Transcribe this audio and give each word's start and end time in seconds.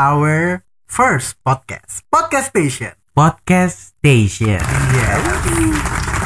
our 0.00 0.64
first 0.88 1.36
podcast, 1.44 2.00
Podcast 2.08 2.56
Station. 2.56 2.96
Podcast 3.12 3.92
Station. 4.00 4.56
Iya. 4.96 5.12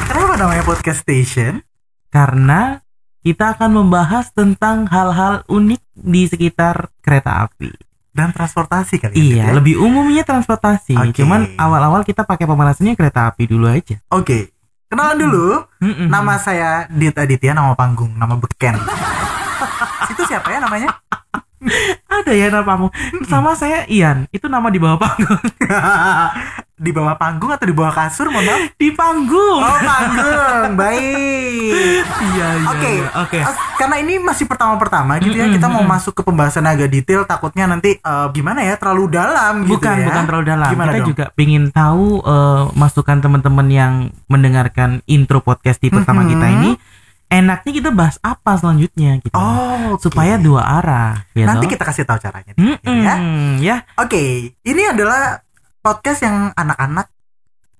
Kenapa 0.07 0.39
namanya 0.39 0.63
Podcast 0.63 1.03
Station? 1.03 1.59
Karena 2.07 2.79
kita 3.19 3.59
akan 3.59 3.83
membahas 3.83 4.31
tentang 4.31 4.87
hal-hal 4.87 5.43
unik 5.51 5.81
di 5.91 6.23
sekitar 6.23 6.87
kereta 7.03 7.43
api. 7.43 7.75
Dan 8.15 8.31
transportasi 8.31 8.95
kali 8.95 9.11
ya, 9.11 9.19
Iya, 9.19 9.43
ya? 9.43 9.55
lebih 9.59 9.75
umumnya 9.75 10.23
transportasi. 10.23 10.95
Oke. 10.95 11.19
Cuman 11.19 11.59
awal-awal 11.59 12.07
kita 12.07 12.23
pakai 12.23 12.47
pemanasannya 12.47 12.95
kereta 12.95 13.27
api 13.27 13.43
dulu 13.43 13.67
aja. 13.67 13.99
Oke. 14.07 14.55
Kenalan 14.87 15.19
dulu. 15.19 15.67
Mm-mm. 15.83 16.07
Nama 16.07 16.39
saya 16.39 16.87
Dit 16.87 17.19
Aditya, 17.19 17.51
nama 17.51 17.75
panggung, 17.75 18.15
nama 18.15 18.39
beken. 18.39 18.79
Itu 20.15 20.23
siapa 20.23 20.47
ya 20.47 20.63
namanya? 20.63 20.95
Ada 22.07 22.31
ya 22.31 22.47
namamu. 22.53 22.87
Sama 23.25 23.57
saya 23.57 23.83
Ian. 23.89 24.29
Itu 24.31 24.47
nama 24.47 24.69
di 24.69 24.79
bawah 24.79 24.97
panggung. 25.01 25.41
di 26.75 26.91
bawah 26.91 27.15
panggung 27.15 27.55
atau 27.55 27.63
di 27.63 27.71
bawah 27.71 27.95
kasur, 27.95 28.27
mohon 28.27 28.43
maaf? 28.43 28.61
di 28.75 28.91
panggung. 28.91 29.63
Oh, 29.63 29.79
panggung. 29.79 30.75
Baik. 30.81 32.03
iya, 32.35 32.47
iya. 32.59 32.67
Oke, 32.67 32.89
iya. 32.99 33.09
Oke. 33.23 33.39
Karena 33.79 33.95
ini 34.03 34.19
masih 34.19 34.43
pertama-pertama 34.43 35.15
gitu 35.23 35.39
ya, 35.39 35.47
kita 35.47 35.71
mau 35.71 35.87
masuk 35.87 36.11
ke 36.11 36.21
pembahasan 36.27 36.67
agak 36.67 36.91
detail. 36.91 37.23
Takutnya 37.23 37.71
nanti 37.71 37.95
eh, 37.95 38.27
gimana 38.35 38.59
ya, 38.59 38.75
terlalu 38.75 39.15
dalam 39.15 39.63
gitu 39.63 39.79
Bukan, 39.79 39.95
ya. 40.03 40.07
bukan 40.11 40.23
terlalu 40.27 40.45
dalam. 40.51 40.69
Gimana 40.75 40.91
kita 40.91 40.99
dong? 40.99 41.09
juga 41.15 41.25
ingin 41.39 41.63
tahu 41.71 42.05
eh, 42.27 42.63
masukan 42.75 43.17
teman-teman 43.23 43.67
yang 43.71 43.93
mendengarkan 44.27 44.99
intro 45.07 45.39
podcast 45.39 45.79
di 45.79 45.87
pertama 45.87 46.27
kita 46.27 46.43
ini. 46.51 46.75
Enaknya 47.25 47.71
kita 47.73 47.89
bahas 47.89 48.21
apa 48.21 48.55
selanjutnya 48.55 49.17
gitu. 49.19 49.33
Oh, 49.33 49.97
oke. 49.97 50.05
supaya 50.05 50.37
dua 50.37 50.61
arah 50.61 51.25
gitu. 51.33 51.43
Nanti 51.43 51.65
kita 51.65 51.83
kasih 51.83 52.05
tahu 52.05 52.21
caranya 52.21 52.53
akhir 52.53 52.61
Mm-mm, 52.61 53.01
ya. 53.01 53.15
ya. 53.59 53.77
Oke, 53.97 54.21
ini 54.55 54.81
adalah 54.85 55.41
podcast 55.81 56.21
yang 56.21 56.53
anak-anak 56.53 57.09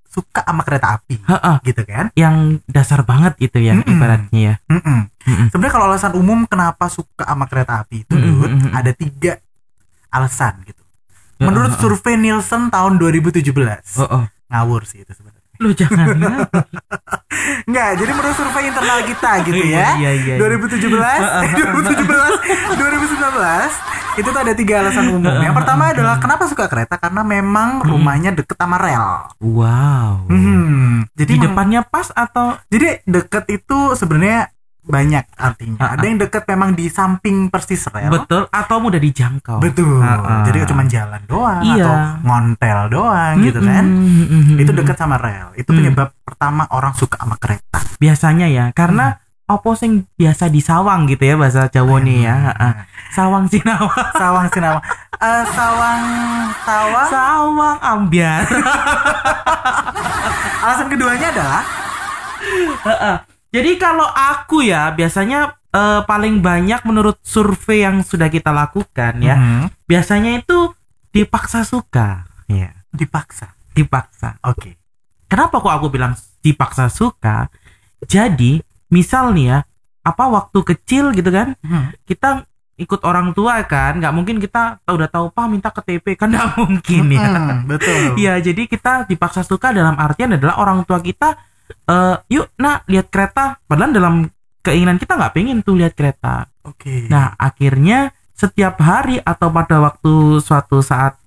suka 0.06 0.42
sama 0.42 0.64
kereta 0.64 0.96
api, 0.96 1.20
Heeh, 1.20 1.56
gitu 1.68 1.82
kan? 1.84 2.08
yang 2.16 2.64
dasar 2.66 3.04
banget 3.04 3.36
itu 3.38 3.60
ya 3.60 3.76
Mm-mm. 3.76 3.92
ibaratnya 3.92 4.40
ya. 4.40 4.56
Mm-mm. 4.72 5.12
Mm-mm. 5.12 5.48
Sebenarnya 5.52 5.74
kalau 5.76 5.86
alasan 5.92 6.14
umum 6.16 6.48
kenapa 6.48 6.88
suka 6.88 7.28
sama 7.28 7.46
kereta 7.46 7.84
api 7.84 8.08
itu, 8.08 8.16
Dut, 8.16 8.48
mm-mm. 8.48 8.72
ada 8.72 8.96
tiga 8.96 9.44
alasan 10.08 10.64
gitu. 10.64 10.80
Menurut 11.36 11.76
survei 11.76 12.16
Nielsen 12.16 12.72
tahun 12.72 12.96
2017, 12.96 13.44
Oh, 14.00 14.08
oh. 14.08 14.24
ngawur 14.48 14.88
sih 14.88 15.04
itu 15.04 15.12
sebenarnya. 15.12 15.35
Lu 15.60 15.72
jangan. 15.72 16.08
Enggak, 17.68 17.90
jadi 18.00 18.12
menurut 18.16 18.36
survei 18.38 18.66
internal 18.70 19.00
kita 19.06 19.32
gitu 19.46 19.64
ya. 19.70 19.98
Iya, 20.00 20.12
iya, 20.18 20.36
iya. 20.36 20.36
2017, 20.42 20.82
eh, 20.82 21.52
2017, 21.54 22.78
2019 22.80 23.72
itu 24.16 24.30
tuh 24.32 24.42
ada 24.42 24.54
tiga 24.56 24.74
alasan 24.82 25.06
umum. 25.12 25.36
Yang 25.46 25.56
pertama 25.60 25.84
adalah 25.92 26.16
kenapa 26.18 26.44
suka 26.48 26.66
kereta 26.72 26.96
karena 26.96 27.22
memang 27.22 27.84
rumahnya 27.84 28.32
deket 28.32 28.56
sama 28.56 28.80
rel. 28.80 29.28
wow. 29.44 30.26
Hmm, 30.32 31.06
jadi 31.14 31.34
Di 31.36 31.44
depannya 31.44 31.84
pas 31.84 32.10
atau 32.16 32.56
jadi 32.72 33.04
deket 33.04 33.46
itu 33.52 33.94
sebenarnya 34.00 34.55
banyak 34.86 35.26
artinya. 35.34 35.78
Ah, 35.80 35.90
Ada 35.94 36.06
yang 36.06 36.18
deket 36.20 36.44
memang 36.46 36.72
di 36.72 36.86
samping 36.88 37.50
persis 37.50 37.82
rel. 37.88 38.08
betul 38.08 38.46
atau 38.46 38.78
mudah 38.78 38.98
dijangkau? 38.98 39.58
Betul. 39.58 39.98
Ah, 39.98 40.18
ah. 40.18 40.44
Jadi 40.44 40.64
cuma 40.66 40.86
jalan 40.86 41.22
doang 41.26 41.62
Iya. 41.62 41.82
atau 41.82 41.94
ngontel 42.22 42.80
doang 42.90 43.36
gitu 43.42 43.60
kan. 43.60 43.84
Mm-mm, 43.84 44.26
mm-mm. 44.30 44.58
Itu 44.58 44.72
dekat 44.72 44.96
sama 44.96 45.18
rel. 45.18 45.52
Itu 45.54 45.70
Hmm. 45.70 45.78
penyebab 45.80 46.14
pertama 46.22 46.64
orang 46.70 46.94
suka 46.94 47.18
sama 47.18 47.36
kereta. 47.36 47.82
biasanya 47.96 48.46
ya 48.46 48.66
karena 48.72 49.18
Hmm. 49.46 49.56
opo 49.56 49.72
sing 49.72 50.04
biasa 50.14 50.48
disawang 50.48 51.08
gitu 51.08 51.24
ya 51.24 51.36
bahasa 51.36 51.66
Jawa 51.66 51.98
nih 52.00 52.24
ya. 52.24 52.36
Heeh. 52.50 52.74
Sawang 53.12 53.46
sinawa. 53.48 53.94
Sawang 54.14 54.48
Sinawa. 54.50 54.80
Eh, 55.16 55.44
sawang 55.48 56.02
sawang. 56.62 57.08
Sawang 57.08 57.78
ambiar. 57.80 58.44
Alasan 60.62 60.88
keduanya 60.88 61.28
adalah 61.32 61.64
Heeh. 62.84 63.16
Jadi 63.50 63.72
kalau 63.78 64.06
aku 64.06 64.64
ya 64.64 64.92
biasanya 64.92 65.54
eh, 65.70 66.02
paling 66.08 66.40
banyak 66.40 66.88
menurut 66.88 67.20
survei 67.20 67.84
yang 67.84 68.00
sudah 68.00 68.32
kita 68.32 68.48
lakukan 68.50 69.20
ya, 69.20 69.36
Mhm. 69.36 69.84
biasanya 69.84 70.40
itu 70.40 70.72
dipaksa 71.12 71.68
suka. 71.68 72.24
Ya, 72.48 72.72
dipaksa. 72.96 73.52
dipaksa. 73.76 74.40
Oke. 74.40 74.80
Kenapa 75.28 75.60
kok 75.60 75.68
aku 75.68 75.92
bilang 75.92 76.16
dipaksa 76.40 76.88
suka? 76.88 77.52
Jadi, 78.08 78.64
misal 78.88 79.36
nih 79.36 79.52
ya, 79.52 79.58
apa 80.00 80.32
waktu 80.32 80.64
kecil 80.64 81.12
gitu 81.12 81.28
kan, 81.28 81.60
Mhm. 81.60 82.08
kita 82.08 82.48
ikut 82.76 83.04
orang 83.04 83.36
tua 83.36 83.60
kan, 83.68 84.00
nggak 84.00 84.16
mungkin 84.16 84.40
kita 84.40 84.80
tahu 84.80 84.96
udah 84.96 85.12
tahu 85.12 85.26
pak 85.32 85.46
minta 85.48 85.72
KTP 85.72 86.16
kan 86.16 86.32
nggak 86.32 86.56
mungkin 86.56 87.04
ya. 87.12 87.28
Betul. 87.68 88.16
Iya, 88.24 88.40
jadi 88.40 88.64
kita 88.64 89.08
dipaksa 89.08 89.44
suka 89.44 89.76
dalam 89.76 90.00
artian 90.00 90.32
adalah 90.32 90.56
orang 90.56 90.88
tua 90.88 91.04
kita 91.04 91.36
eh 91.86 92.16
yuk 92.30 92.54
nak 92.58 92.86
lihat 92.86 93.08
kereta 93.10 93.58
padahal 93.64 93.92
dalam 93.92 94.16
keinginan 94.60 94.98
kita 94.98 95.14
nggak 95.14 95.34
pengen 95.34 95.62
tuh 95.62 95.78
lihat 95.78 95.94
kereta. 95.94 96.50
Oke. 96.66 97.06
Nah, 97.06 97.38
akhirnya 97.38 98.10
setiap 98.34 98.82
hari 98.82 99.22
atau 99.22 99.54
pada 99.54 99.78
waktu 99.78 100.42
suatu 100.42 100.82
saat 100.82 101.22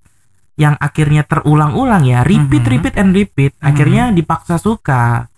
yang 0.58 0.74
akhirnya 0.76 1.22
terulang-ulang 1.22 2.02
ya, 2.02 2.26
repeat 2.26 2.66
Mhm. 2.66 2.72
repeat 2.74 2.94
and 2.98 3.14
repeat, 3.14 3.54
Mhm. 3.54 3.62
akhirnya 3.62 4.04
dipaksa 4.10 4.58
suka 4.58 5.30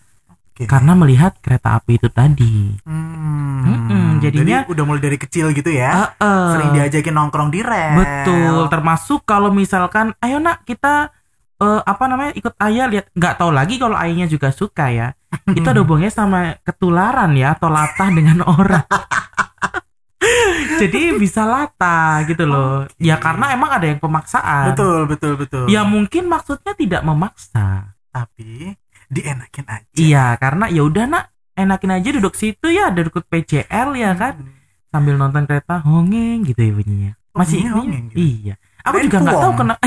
Oke. 0.48 0.64
karena 0.64 0.96
melihat 0.96 1.36
kereta 1.44 1.76
api 1.76 2.00
itu 2.00 2.08
tadi. 2.08 2.80
Hmm. 2.88 3.60
Mm-mm, 3.60 4.24
jadinya- 4.24 4.64
Jadi 4.64 4.72
udah 4.72 4.84
mulai 4.88 5.02
dari 5.04 5.18
kecil 5.20 5.52
gitu 5.52 5.68
ya. 5.68 6.16
Ah, 6.16 6.24
eh. 6.24 6.48
Sering 6.56 6.70
diajakin 6.72 7.12
nongkrong 7.12 7.52
di 7.52 7.60
rel. 7.60 8.00
Betul, 8.00 8.72
termasuk 8.72 9.28
kalau 9.28 9.52
misalkan 9.52 10.16
ayo 10.24 10.40
nak 10.40 10.64
kita 10.64 11.12
eh, 11.60 11.80
apa 11.84 12.04
namanya 12.08 12.32
ikut 12.34 12.54
ayah 12.58 12.86
lihat 12.88 13.06
nggak 13.12 13.34
tahu 13.36 13.50
lagi 13.52 13.76
kalau 13.76 13.96
ayahnya 13.96 14.26
juga 14.26 14.48
suka 14.50 14.88
ya. 14.88 15.08
Itu 15.58 15.68
ada 15.68 15.80
hubungannya 15.84 16.10
sama 16.10 16.58
ketularan 16.64 17.36
ya 17.36 17.54
atau 17.54 17.68
latah 17.68 18.08
dengan 18.18 18.42
orang. 18.42 18.84
Jadi 20.80 21.12
bisa 21.16 21.44
latah 21.44 22.24
gitu 22.24 22.48
loh. 22.48 22.88
Oke. 22.88 22.96
Ya 23.04 23.20
karena 23.20 23.52
emang 23.52 23.68
ada 23.68 23.84
yang 23.84 24.00
pemaksaan. 24.00 24.72
Betul, 24.72 25.04
betul, 25.04 25.32
betul. 25.36 25.64
Ya 25.68 25.84
mungkin 25.84 26.24
maksudnya 26.24 26.72
tidak 26.72 27.04
memaksa. 27.04 27.92
Tapi 28.08 28.72
dienakin 29.12 29.66
aja. 29.68 29.92
Iya, 29.92 30.24
karena 30.40 30.72
ya 30.72 30.82
udah 30.82 31.04
nak 31.04 31.24
enakin 31.52 32.00
aja 32.00 32.08
duduk 32.16 32.32
situ 32.32 32.72
ya, 32.72 32.88
duduk 32.88 33.20
PCL 33.28 33.92
ya 33.98 34.16
kan, 34.16 34.40
Hmm. 34.40 34.56
sambil 34.88 35.14
nonton 35.20 35.44
kereta 35.44 35.84
hongeng 35.84 36.46
gitu 36.48 36.62
ya 36.62 36.72
bunyinya. 36.72 37.12
Oh, 37.34 37.44
Masih 37.44 37.60
bunyinya 37.60 37.72
hongeng 37.76 38.04
gitu? 38.08 38.16
Iya. 38.16 38.54
Aku 38.80 38.96
Kirain 38.96 39.04
juga 39.04 39.18
nggak 39.20 39.36
tahu 39.36 39.52
kenapa. 39.60 39.84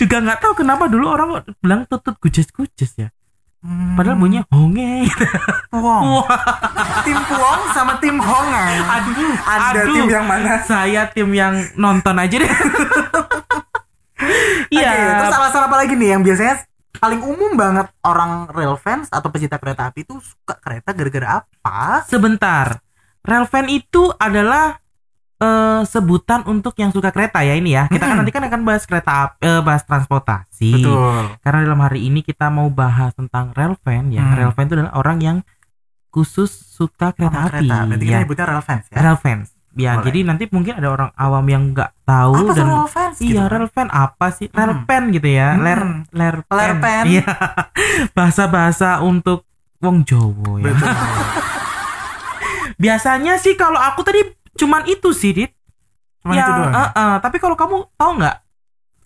Juga 0.00 0.16
nggak 0.20 0.38
tahu 0.40 0.52
kenapa 0.56 0.88
dulu 0.88 1.06
orang 1.06 1.28
bilang 1.60 1.84
tutut 1.86 2.16
gujes-gujes 2.18 2.92
ya. 2.96 3.08
Hmm. 3.60 3.92
Padahal 3.92 4.16
bunyinya 4.16 4.48
hongeng. 4.48 5.04
Puong. 5.68 6.24
Wah, 6.24 6.40
tim 7.04 7.20
Puong 7.28 7.60
sama 7.76 8.00
tim 8.00 8.16
Hongan. 8.16 8.80
aduh, 8.80 9.36
Ada 9.36 9.84
aduh. 9.84 9.92
tim 9.92 10.06
yang 10.08 10.24
mana? 10.24 10.64
Saya 10.64 11.04
tim 11.12 11.28
yang 11.30 11.60
nonton 11.76 12.16
aja 12.16 12.36
deh. 12.40 12.52
Iya. 14.70 14.92
Oke, 14.92 15.12
terus 15.16 15.34
alasan 15.34 15.62
apa 15.66 15.76
lagi 15.80 15.94
nih 15.96 16.14
yang 16.14 16.22
biasanya 16.22 16.62
paling 16.94 17.24
umum 17.24 17.56
banget 17.56 17.88
orang 18.04 18.46
rail 18.52 18.76
fans 18.76 19.08
atau 19.08 19.32
pecinta 19.32 19.56
kereta 19.56 19.88
api 19.88 20.04
itu 20.04 20.20
suka 20.20 20.60
kereta 20.60 20.92
gara-gara 20.92 21.28
apa? 21.42 22.04
Sebentar. 22.06 22.78
Relvan 23.24 23.66
itu 23.66 24.12
adalah 24.14 24.78
eh, 25.40 25.82
sebutan 25.84 26.44
untuk 26.44 26.76
yang 26.76 26.92
suka 26.92 27.08
kereta 27.10 27.40
ya 27.40 27.56
ini 27.56 27.72
ya. 27.72 27.88
Kita 27.88 28.04
kan 28.04 28.14
Mm-mm. 28.14 28.18
nanti 28.22 28.32
kan 28.32 28.44
akan 28.44 28.60
bahas 28.62 28.84
kereta 28.84 29.34
eh, 29.40 29.60
bahas 29.60 29.82
transportasi. 29.82 30.70
Betul. 30.76 31.40
Karena 31.40 31.58
dalam 31.64 31.80
hari 31.80 32.06
ini 32.06 32.20
kita 32.20 32.52
mau 32.52 32.68
bahas 32.68 33.16
tentang 33.16 33.56
relvan 33.56 34.12
ya. 34.12 34.20
Hmm. 34.22 34.36
Relvan 34.36 34.64
itu 34.68 34.74
adalah 34.76 34.94
orang 34.94 35.18
yang 35.18 35.36
khusus 36.10 36.50
suka 36.50 37.10
kereta 37.10 37.32
Sama 37.32 37.46
api. 37.48 37.52
kereta. 37.64 37.76
Berarti 37.88 38.04
kita 38.04 38.12
ya. 38.12 38.20
nyebutnya 38.22 38.44
rail 38.46 38.64
fans 38.64 38.84
ya. 38.92 38.98
Relvan. 39.00 39.38
Ya, 39.70 39.94
Boleh. 39.94 40.04
jadi 40.10 40.18
nanti 40.26 40.44
mungkin 40.50 40.82
ada 40.82 40.90
orang 40.90 41.10
awam 41.14 41.46
yang 41.46 41.70
nggak 41.70 41.94
tahu 42.02 42.34
Apa 42.42 42.52
dan 42.58 42.66
rail 42.66 42.90
fans? 42.90 43.16
Iya, 43.16 43.26
gitu 43.30 43.38
kan? 43.38 43.48
relvan 43.54 43.88
apa 43.88 44.26
sih? 44.34 44.46
Hmm. 44.50 44.58
Relpen 44.58 45.02
gitu 45.14 45.28
ya. 45.30 45.48
Hmm. 45.54 45.62
Ler 45.62 45.80
lerpen. 46.10 46.56
Lerpen. 46.58 47.04
Iya. 47.06 47.24
Bahasa-bahasa 48.18 48.98
untuk 49.00 49.46
wong 49.78 50.02
Jowo 50.02 50.58
ya. 50.58 50.74
Betul. 50.74 50.90
Biasanya 52.82 53.38
sih 53.38 53.54
kalau 53.54 53.78
aku 53.78 54.02
tadi 54.02 54.20
cuman 54.60 54.84
itu 54.84 55.08
sih, 55.10 55.32
Dit. 55.32 55.52
Cuma 56.20 56.36
Ya, 56.36 56.44
itu 56.44 56.52
doang. 56.52 56.72
eh, 56.76 56.90
eh, 56.92 57.14
tapi 57.24 57.36
kalau 57.40 57.56
kamu 57.56 57.76
tahu 57.96 58.10
nggak 58.20 58.36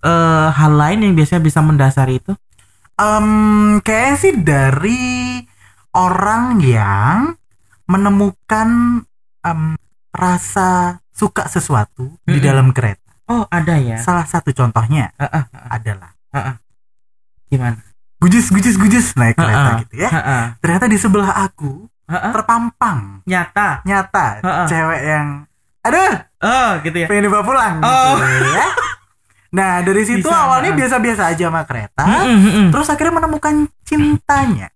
eh 0.05 0.49
hal 0.51 0.73
lain 0.75 0.99
yang 1.01 1.15
biasanya 1.15 1.41
bisa 1.41 1.63
mendasari 1.63 2.19
itu? 2.19 2.35
Em, 2.95 3.29
kayaknya 3.81 4.15
sih 4.19 4.33
dari 4.37 5.03
orang 5.91 6.59
yang 6.59 7.39
menemukan 7.87 8.69
em, 9.41 9.63
rasa 10.11 10.99
suka 11.11 11.47
sesuatu 11.47 12.19
di 12.23 12.39
Mm-mm. 12.39 12.45
dalam 12.45 12.67
kereta. 12.71 13.03
Oh, 13.25 13.47
ada 13.49 13.79
ya. 13.79 13.97
Salah 13.97 14.27
satu 14.27 14.51
contohnya 14.51 15.15
Eh, 15.17 15.25
eh, 15.25 15.45
adalah 15.71 16.13
gimana? 17.47 17.79
gujis 18.19 18.49
gujis 18.49 18.75
gujis 18.75 19.13
naik 19.15 19.37
kereta 19.37 19.71
Heeh. 19.71 19.81
gitu 19.85 19.95
ya. 20.01 20.11
Heeh. 20.11 20.45
Ternyata 20.59 20.87
di 20.89 20.97
sebelah 20.97 21.31
aku 21.45 21.87
Heeh. 22.15 22.33
terpampang 22.33 22.99
Nyata. 23.25 23.83
nyata 23.83 24.27
Heeh. 24.41 24.67
cewek 24.67 25.03
yang 25.03 25.27
aduh 25.81 26.15
Oh, 26.41 26.71
gitu 26.81 26.97
ya. 26.97 27.07
pengen 27.07 27.23
dibawa 27.25 27.43
pulang 27.43 27.75
Oh. 27.79 28.15
gitu 28.17 28.49
ya. 28.51 28.69
Nah 29.51 29.73
dari 29.81 30.03
situ 30.03 30.25
Bisa. 30.25 30.35
awalnya 30.41 30.73
biasa-biasa 30.73 31.23
aja 31.29 31.47
sama 31.47 31.63
kereta, 31.63 32.03
Mm-mm, 32.03 32.39
mm-mm. 32.41 32.67
terus 32.69 32.89
akhirnya 32.89 33.15
menemukan 33.15 33.55
cintanya. 33.83 34.67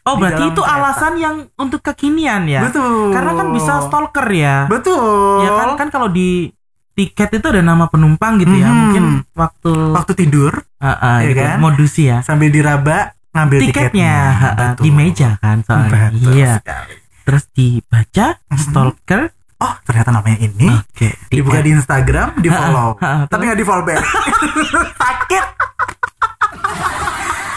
Oh, 0.00 0.14
di 0.14 0.22
berarti 0.22 0.42
itu 0.48 0.56
kereta. 0.56 0.76
alasan 0.76 1.12
yang 1.16 1.36
untuk 1.54 1.82
kekinian 1.82 2.46
ya? 2.46 2.62
Betul. 2.62 3.10
Karena 3.10 3.32
kan 3.34 3.46
bisa 3.50 3.72
stalker 3.82 4.26
ya. 4.30 4.64
Betul. 4.64 5.44
Ya 5.44 5.50
kan 5.52 5.68
kan 5.76 5.88
kalau 5.88 6.08
di 6.08 6.46
tiket 6.92 7.30
itu 7.34 7.46
ada 7.46 7.60
nama 7.60 7.84
penumpang 7.86 8.38
gitu 8.38 8.54
ya. 8.54 8.64
Mhm. 8.66 8.76
Mungkin 8.80 9.04
waktu 9.34 9.72
Waktu 9.92 10.12
tidur 10.16 10.52
Ah, 10.78 10.94
ah, 10.94 11.16
Iya 11.20 11.28
gitu, 11.28 11.42
kan? 11.42 11.58
modus 11.58 11.92
ya. 11.94 12.16
sambil 12.22 12.48
diraba 12.48 13.12
ngambil 13.30 13.58
tiketnya, 13.62 13.74
Tiketnya 13.86 14.14
Betul. 14.52 14.82
di 14.82 14.90
meja 14.90 15.30
kan 15.36 15.56
soalnya. 15.60 16.10
Betul 16.10 16.32
Iya. 16.32 16.52
sekali. 16.58 16.94
Terus 17.20 17.44
dibaca 17.50 18.26
Mhm. 18.44 18.58
stalker. 18.58 19.22
Oh 19.60 19.74
ternyata 19.82 20.08
namanya 20.10 20.38
ini 20.40 20.72
Oke. 20.72 21.08
dibuka 21.28 21.60
di 21.60 21.70
Instagram, 21.70 22.32
di 22.36 22.48
follow, 22.48 22.96
tapi 23.26 23.42
nggak 23.44 23.56
di 23.56 23.66
follow 23.66 23.84
back. 23.84 24.00
Sakit. 25.00 25.44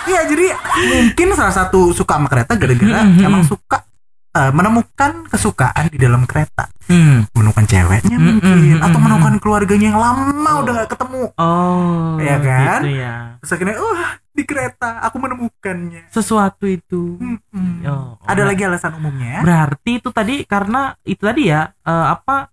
Iya 0.03 0.21
jadi 0.27 0.45
mungkin 0.85 1.27
salah 1.31 1.55
satu 1.55 1.89
suka 1.89 2.19
sama 2.19 2.27
kereta 2.27 2.53
gara-gara 2.53 3.01
mhm. 3.01 3.23
emang 3.23 3.43
suka 3.43 3.87
eh, 4.33 4.49
menemukan 4.49 5.29
kesukaan 5.29 5.87
di 5.87 5.97
dalam 5.97 6.25
kereta, 6.25 6.65
Hmm. 6.89 7.21
menemukan 7.31 7.63
ceweknya 7.63 8.17
Mhm, 8.17 8.25
mungkin, 8.41 8.57
mhm, 8.75 8.81
atau 8.81 8.97
menemukan 8.97 9.37
keluarganya 9.37 9.93
yang 9.93 10.01
lama 10.01 10.51
udah 10.59 10.71
nggak 10.73 10.89
ketemu. 10.89 11.23
Oh. 11.37 12.17
Iya 12.17 12.37
kan? 12.41 12.81
Gitu 12.81 12.97
ya. 12.97 13.15
Terus 13.37 13.51
akhirnya, 13.53 13.77
wah 13.77 14.11
di 14.33 14.43
kereta 14.43 14.99
aku 14.99 15.15
menemukannya. 15.17 16.09
Sesuatu 16.09 16.65
itu. 16.65 17.15
Mm-mm. 17.15 17.85
Oh, 17.85 18.17
Ada 18.25 18.43
lagi 18.43 18.61
alasan 18.61 18.95
umumnya? 18.95 19.39
Berarti 19.39 19.97
itu 19.97 20.09
tadi 20.09 20.43
karena 20.43 20.93
itu 21.03 21.21
tadi 21.21 21.47
ya 21.47 21.69
eh, 21.69 22.05
apa 22.09 22.47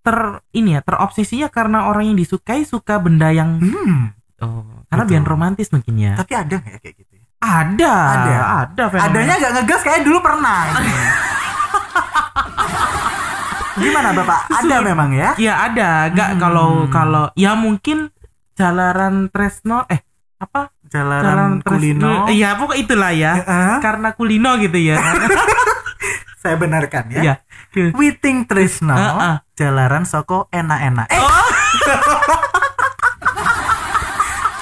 ter 0.00 0.40
ini 0.52 0.72
ya 0.72 0.80
terobsesinya 0.80 1.48
karena 1.48 1.86
orang 1.86 2.06
yang 2.06 2.16
disukai 2.16 2.62
suka 2.62 2.96
benda 2.96 3.28
yang 3.28 3.58
Hmm, 3.58 4.14
oh, 4.38 4.62
karena 4.86 5.02
biar 5.04 5.22
romantis 5.22 5.68
mungkin 5.68 5.98
ya. 5.98 6.12
tapi 6.14 6.32
ada 6.32 6.54
nggak 6.56 6.70
ya 6.70 6.78
kayak 6.78 6.94
gitu? 6.96 7.12
ya? 7.12 7.22
Ada, 7.36 7.92
Ada. 7.92 8.36
ada 8.62 8.82
fenomena. 8.86 9.06
Adanya 9.10 9.32
nggak 9.36 9.52
ngegas 9.52 9.80
kayak 9.82 10.00
dulu 10.02 10.18
pernah. 10.20 10.58
Gimana 13.76 14.08
bapak? 14.10 14.40
Ada 14.48 14.76
memang 14.80 15.08
ya? 15.12 15.30
Ya 15.36 15.52
ada, 15.60 16.08
enggak 16.08 16.28
Hmm. 16.32 16.38
kalau 16.40 16.68
kalau 16.88 17.24
ya 17.34 17.52
mungkin 17.52 18.08
jalaran 18.56 19.28
Tresno 19.28 19.84
eh 19.86 20.00
apa? 20.38 20.70
Jalanan 20.96 21.60
kulino. 21.60 22.24
Iya, 22.32 22.56
pokok 22.56 22.76
itulah 22.80 23.12
ya. 23.12 23.36
Heeh. 23.36 23.76
Karena 23.84 24.16
kulino 24.16 24.56
gitu 24.56 24.78
ya. 24.80 24.96
Saya 26.42 26.56
benarkan 26.56 27.04
ya. 27.12 27.20
Iya. 27.20 27.34
Witing 27.92 28.48
Trisno, 28.48 28.96
Heeh. 28.96 29.34
Jalaran 29.52 30.08
Soko 30.08 30.48
enak-enak. 30.48 31.12
Eh. 31.12 31.20
Oh. 31.20 31.28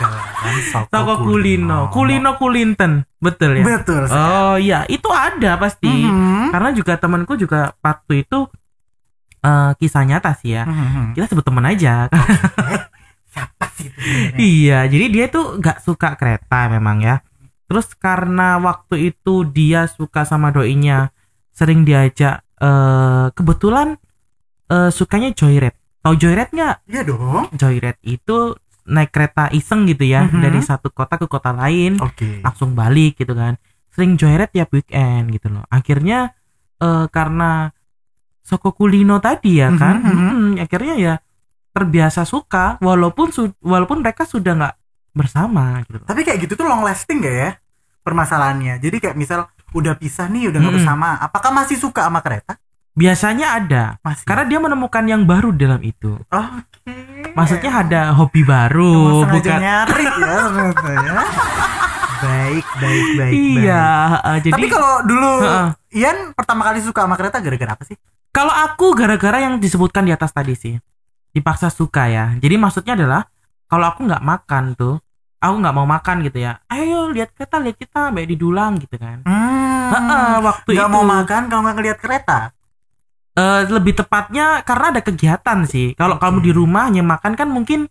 Jalaran 0.03 0.59
Soko, 0.75 0.91
Toko 0.91 1.15
kulino, 1.23 1.95
kulino 1.95 2.35
kulinten, 2.35 3.07
betul 3.23 3.63
ya. 3.63 3.65
Betul. 3.65 4.11
sekali. 4.11 4.27
Oh 4.27 4.57
iya, 4.59 4.83
itu 4.91 5.07
ada 5.15 5.55
pasti. 5.55 5.87
Mhm. 5.87 6.51
Karena 6.51 6.75
juga 6.75 6.99
temanku 6.99 7.39
juga 7.39 7.71
waktu 7.79 8.27
itu 8.27 8.51
eh, 9.45 9.71
kisah 9.79 10.03
nyata 10.03 10.35
sih 10.35 10.59
ya. 10.59 10.67
Mhm. 10.67 11.15
Kita 11.15 11.31
sebut 11.31 11.47
temen 11.47 11.63
aja. 11.63 12.11
Siapa 12.11 12.91
sih 13.75 13.87
itu 13.87 13.99
sebenarnya? 13.99 14.39
iya, 14.39 14.79
jadi 14.87 15.07
dia 15.09 15.27
tuh 15.29 15.59
nggak 15.59 15.79
suka 15.81 16.15
kereta 16.15 16.69
memang 16.69 16.99
ya. 17.01 17.17
Terus 17.65 17.91
karena 17.95 18.57
waktu 18.59 19.11
itu 19.11 19.43
dia 19.47 19.85
suka 19.87 20.23
sama 20.23 20.49
doinya, 20.49 21.11
sering 21.51 21.83
diajak 21.83 22.41
eh 22.57 23.27
kebetulan 23.31 23.99
eh, 24.67 24.91
sukanya 24.91 25.31
joyride. 25.31 25.75
Tahu 26.01 26.15
joyride 26.15 26.53
nggak? 26.53 26.77
Iya 26.87 27.03
dong. 27.03 27.45
Joyride 27.53 28.01
itu 28.03 28.55
naik 28.85 29.11
kereta 29.11 29.49
iseng 29.51 29.85
gitu 29.85 30.05
ya 30.05 30.25
Mhm. 30.25 30.41
dari 30.41 30.61
satu 30.61 30.89
kota 30.89 31.17
ke 31.17 31.25
kota 31.25 31.51
lain. 31.51 31.97
Oke. 31.99 32.41
langsung 32.41 32.73
balik 32.73 33.17
gitu 33.17 33.33
kan 33.33 33.57
sering 33.89 34.15
joyride 34.15 34.51
tiap 34.51 34.69
weekend 34.71 35.31
gitu 35.31 35.49
loh 35.49 35.65
akhirnya 35.69 36.35
eh, 36.79 37.07
karena 37.09 37.73
Soko 38.43 38.77
Kulino 38.77 39.17
tadi 39.19 39.57
ya 39.57 39.73
kan 39.73 40.05
Mhm, 40.05 40.13
mhm. 40.13 40.33
mm, 40.53 40.53
akhirnya 40.61 40.95
ya 41.01 41.15
terbiasa 41.75 42.23
suka 42.23 42.79
walaupun 42.79 43.29
su- 43.29 43.59
walaupun 43.59 43.99
mereka 43.99 44.23
sudah 44.23 44.55
nggak 44.55 44.75
bersama 45.13 45.83
gitu. 45.83 46.01
Tapi 46.01 46.23
kayak 46.23 46.39
gitu 46.41 46.55
tuh 46.55 46.65
long 46.65 46.81
lasting 46.81 47.19
gak 47.19 47.35
ya? 47.35 47.51
Permasalahannya. 48.01 48.79
Jadi 48.79 48.97
kayak 48.99 49.17
misal 49.17 49.47
udah 49.71 49.95
pisah 49.95 50.27
nih, 50.27 50.49
udah 50.49 50.59
nggak 50.59 50.71
Mhm. 50.71 50.81
bersama. 50.81 51.19
Apakah 51.19 51.51
masih 51.51 51.75
suka 51.75 52.07
sama 52.07 52.21
kereta? 52.21 52.55
biasanya 52.95 53.59
ada 53.59 53.85
Masih. 54.01 54.23
karena 54.23 54.47
dia 54.47 54.63
menemukan 54.63 55.03
yang 55.03 55.27
baru 55.27 55.51
dalam 55.51 55.83
itu 55.83 56.15
Oke. 56.31 56.95
maksudnya 57.35 57.83
ada 57.83 58.15
hobi 58.15 58.39
Emang 58.39 58.71
baru 58.71 58.95
sengaja 59.19 59.35
bukan 59.35 59.59
nyari 59.59 60.05
ya 60.07 60.39
ya. 60.95 61.23
Baik, 62.23 62.67
baik, 62.79 63.07
baik, 63.19 63.33
iya 63.35 63.83
baik. 64.15 64.23
eh, 64.25 64.39
jadi 64.41 64.53
Tapi 64.55 64.67
kalau 64.71 64.93
dulu 65.03 65.33
Heeh. 65.43 65.69
Ian 65.93 66.19
pertama 66.33 66.63
kali 66.65 66.79
suka 66.81 67.03
sama 67.03 67.19
kereta 67.19 67.43
gara-gara 67.43 67.75
apa 67.75 67.83
sih? 67.83 67.99
Kalau 68.31 68.55
aku 68.55 68.95
gara-gara 68.95 69.43
yang 69.43 69.59
disebutkan 69.59 70.07
di 70.07 70.15
atas 70.15 70.31
tadi 70.31 70.55
sih, 70.55 70.79
dipaksa 71.35 71.69
suka 71.69 72.07
ya. 72.07 72.33
Jadi 72.39 72.55
maksudnya 72.55 72.95
adalah 72.95 73.27
kalau 73.67 73.91
aku 73.91 74.07
nggak 74.07 74.23
makan 74.23 74.65
tuh, 74.73 75.03
aku 75.37 75.55
nggak 75.59 75.75
mau 75.75 75.85
makan 75.85 76.23
gitu 76.23 76.39
ya. 76.41 76.63
Ayo 76.71 77.11
lihat 77.11 77.35
kereta, 77.35 77.59
lihat 77.59 77.77
kita, 77.77 78.09
baik 78.09 78.31
di 78.31 78.37
Dulang 78.39 78.79
gitu 78.79 78.95
kan. 78.95 79.27
Hmm. 79.27 79.91
Heeh, 79.91 80.35
waktu 80.41 80.69
Gak 80.73 80.87
itu 80.89 80.95
mau 80.95 81.05
makan 81.05 81.43
kalau 81.47 81.61
nggak 81.67 81.77
ngeliat 81.77 81.99
kereta. 82.01 82.39
eh, 83.35 83.67
lebih 83.67 83.99
tepatnya 83.99 84.63
karena 84.63 84.95
ada 84.95 85.03
kegiatan 85.03 85.59
sih. 85.67 85.99
Kalau 85.99 86.23
kamu 86.23 86.39
di 86.39 86.53
rumah 86.55 86.87
hanya 86.87 87.03
makan 87.03 87.35
kan 87.35 87.51
mungkin 87.51 87.91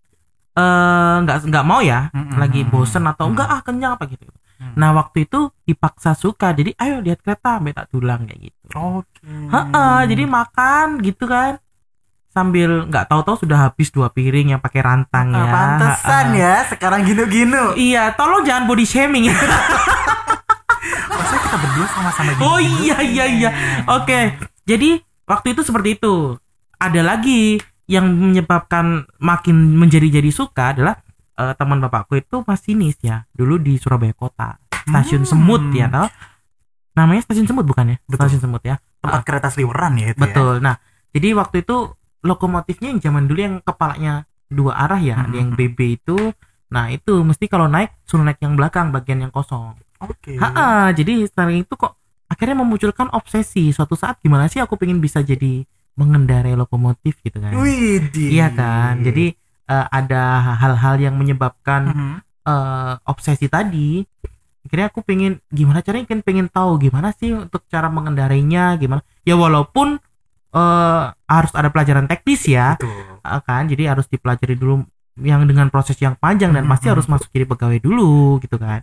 eh, 0.56 1.16
nggak 1.20 1.52
nggak 1.52 1.66
mau 1.68 1.84
ya, 1.84 2.08
Mm-mm. 2.16 2.40
lagi 2.40 2.64
bosen 2.64 3.04
atau 3.04 3.28
Mm. 3.28 3.32
enggak 3.36 3.48
ah 3.52 3.60
kenyang 3.60 3.94
apa 4.00 4.06
gitu. 4.08 4.24
Hmm. 4.56 4.72
Nah 4.80 4.94
waktu 4.94 5.26
itu 5.28 5.52
dipaksa 5.66 6.16
suka, 6.16 6.54
jadi 6.54 6.72
ayo 6.80 7.04
lihat 7.04 7.20
kereta, 7.20 7.60
baik 7.60 7.76
tak 7.76 7.88
Dulang 7.92 8.24
kayak 8.24 8.40
gitu. 8.40 8.64
Oke. 8.72 9.20
Heeh, 9.26 9.98
jadi 10.08 10.24
makan 10.24 11.04
gitu 11.04 11.26
kan. 11.28 11.60
Sambil 12.34 12.90
nggak 12.90 13.06
tahu-tahu 13.08 13.38
sudah 13.40 13.70
habis 13.70 13.88
dua 13.88 14.10
piring 14.10 14.52
yang 14.52 14.60
pakai 14.60 14.82
rantang 14.82 15.30
Ah, 15.32 15.38
ya. 15.38 15.46
pantesan 15.48 16.26
Heeh. 16.28 16.42
ya 16.42 16.56
sekarang 16.66 17.02
gino-gino. 17.04 17.78
Iya, 17.78 18.10
tolong 18.12 18.42
jangan 18.42 18.66
body 18.66 18.82
shaming. 18.84 19.30
Masa 21.14 21.36
kita 21.40 21.58
berdua 21.58 21.88
sama-sama 21.88 22.30
gino 22.34 22.44
oh 22.44 22.58
iya 22.58 22.98
iya 23.00 23.26
iya. 23.28 23.50
Oke. 23.88 24.34
Jadi 24.64 24.98
waktu 25.24 25.54
itu 25.54 25.62
seperti 25.62 25.96
itu. 25.96 26.36
Ada 26.76 27.00
lagi 27.00 27.56
yang 27.86 28.10
menyebabkan 28.10 29.08
makin 29.18 29.56
menjadi-jadi 29.78 30.28
suka 30.30 30.74
adalah 30.74 31.00
eh, 31.34 31.54
teman 31.54 31.80
bapakku 31.80 32.18
itu 32.18 32.42
masinis 32.44 32.98
ya. 33.00 33.24
Dulu 33.30 33.56
di 33.58 33.78
Surabaya 33.78 34.12
Kota. 34.12 34.58
Stasiun 34.84 35.24
Hmm. 35.24 35.30
Semut 35.30 35.64
ya, 35.72 35.88
tahu? 35.88 36.08
Namanya 36.94 37.22
Stasiun 37.24 37.46
Semut 37.46 37.64
bukan 37.64 37.86
ya? 37.88 37.98
Betul. 38.04 38.28
Stasiun 38.28 38.42
Semut 38.42 38.64
ya. 38.64 38.76
Tempat 39.00 39.22
kereta 39.22 39.48
seliweran 39.48 39.96
ya 39.96 40.12
itu 40.12 40.20
Betul. 40.20 40.60
Nah, 40.60 40.76
jadi 41.10 41.32
waktu 41.34 41.62
itu 41.62 41.94
lokomotifnya 42.24 42.90
yang 42.90 43.00
zaman 43.00 43.28
dulu 43.28 43.40
yang 43.40 43.56
kepalanya 43.60 44.24
dua 44.48 44.74
arah 44.80 44.98
ya, 44.98 45.18
Mhm. 45.20 45.34
yang 45.36 45.48
BB 45.54 45.80
itu. 46.00 46.18
Nah, 46.72 46.90
itu 46.90 47.22
mesti 47.22 47.46
kalau 47.46 47.68
naik 47.68 47.94
suruh 48.04 48.24
naik 48.24 48.42
yang 48.42 48.58
belakang, 48.58 48.90
bagian 48.90 49.22
yang 49.22 49.30
kosong. 49.30 49.78
Oke. 50.00 50.36
Ha, 50.36 50.90
jadi 50.92 51.28
setelah 51.28 51.54
itu 51.54 51.74
kok 51.76 51.94
akhirnya 52.26 52.58
memunculkan 52.58 53.14
obsesi. 53.14 53.70
Suatu 53.70 53.94
saat 53.94 54.18
gimana 54.20 54.50
sih 54.50 54.58
aku 54.58 54.74
pengen 54.76 54.98
bisa 54.98 55.22
jadi 55.22 55.64
mengendarai 55.94 56.58
lokomotif 56.58 57.22
gitu 57.22 57.38
kan. 57.38 57.54
Widih. 57.54 58.34
Iya 58.34 58.50
kan. 58.50 59.06
Jadi 59.06 59.38
eh, 59.64 59.88
ada 59.90 60.24
hal-hal 60.60 61.00
yang 61.00 61.16
menyebabkan 61.16 61.82
Mhm. 61.88 62.16
eh, 62.44 62.94
obsesi 63.08 63.48
tadi 63.48 64.04
akhirnya 64.64 64.92
aku 64.92 65.00
pengen 65.04 65.40
gimana 65.48 65.80
caranya 65.80 66.04
kan 66.04 66.20
pengen 66.20 66.48
tahu 66.48 66.76
gimana 66.80 67.12
sih 67.12 67.32
untuk 67.32 67.64
cara 67.68 67.88
mengendarainya 67.88 68.76
gimana 68.76 69.00
ya 69.24 69.36
walaupun 69.36 70.04
eh, 70.54 71.04
harus 71.10 71.52
ada 71.54 71.70
pelajaran 71.70 72.06
teknis 72.06 72.46
ya 72.46 72.78
Betul. 72.78 73.20
eh, 73.26 73.42
kan 73.44 73.64
jadi 73.66 73.84
harus 73.92 74.06
dipelajari 74.08 74.56
dulu 74.56 74.86
yang 75.22 75.46
dengan 75.46 75.70
proses 75.70 75.98
yang 75.98 76.18
panjang 76.18 76.50
dan 76.54 76.66
pasti 76.66 76.90
harus 76.90 77.06
masuk 77.06 77.30
jadi 77.30 77.46
pegawai 77.46 77.78
dulu 77.78 78.42
gitu 78.42 78.58
kan 78.58 78.82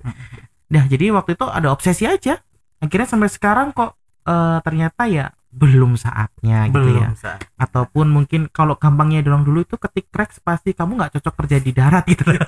nah 0.71 0.85
jadi 0.87 1.11
waktu 1.11 1.35
itu 1.35 1.47
ada 1.47 1.71
obsesi 1.71 2.07
aja 2.07 2.39
akhirnya 2.79 3.09
sampai 3.09 3.31
sekarang 3.31 3.75
kok 3.75 3.99
eh, 4.25 4.59
ternyata 4.63 5.11
ya 5.11 5.27
belum 5.51 5.99
saatnya 5.99 6.71
gitu 6.71 6.95
ya 6.95 7.11
Belum 7.11 7.19
saat. 7.19 7.43
ataupun 7.59 8.07
mungkin 8.07 8.47
kalau 8.55 8.79
gampangnya 8.79 9.19
dorong 9.27 9.43
dulu 9.43 9.67
itu 9.67 9.75
ketik 9.75 10.07
tracks 10.15 10.39
pasti 10.39 10.71
kamu 10.71 10.95
nggak 10.95 11.19
cocok 11.19 11.35
kerja 11.43 11.57
di 11.59 11.75
darat 11.75 12.07
gitu 12.07 12.23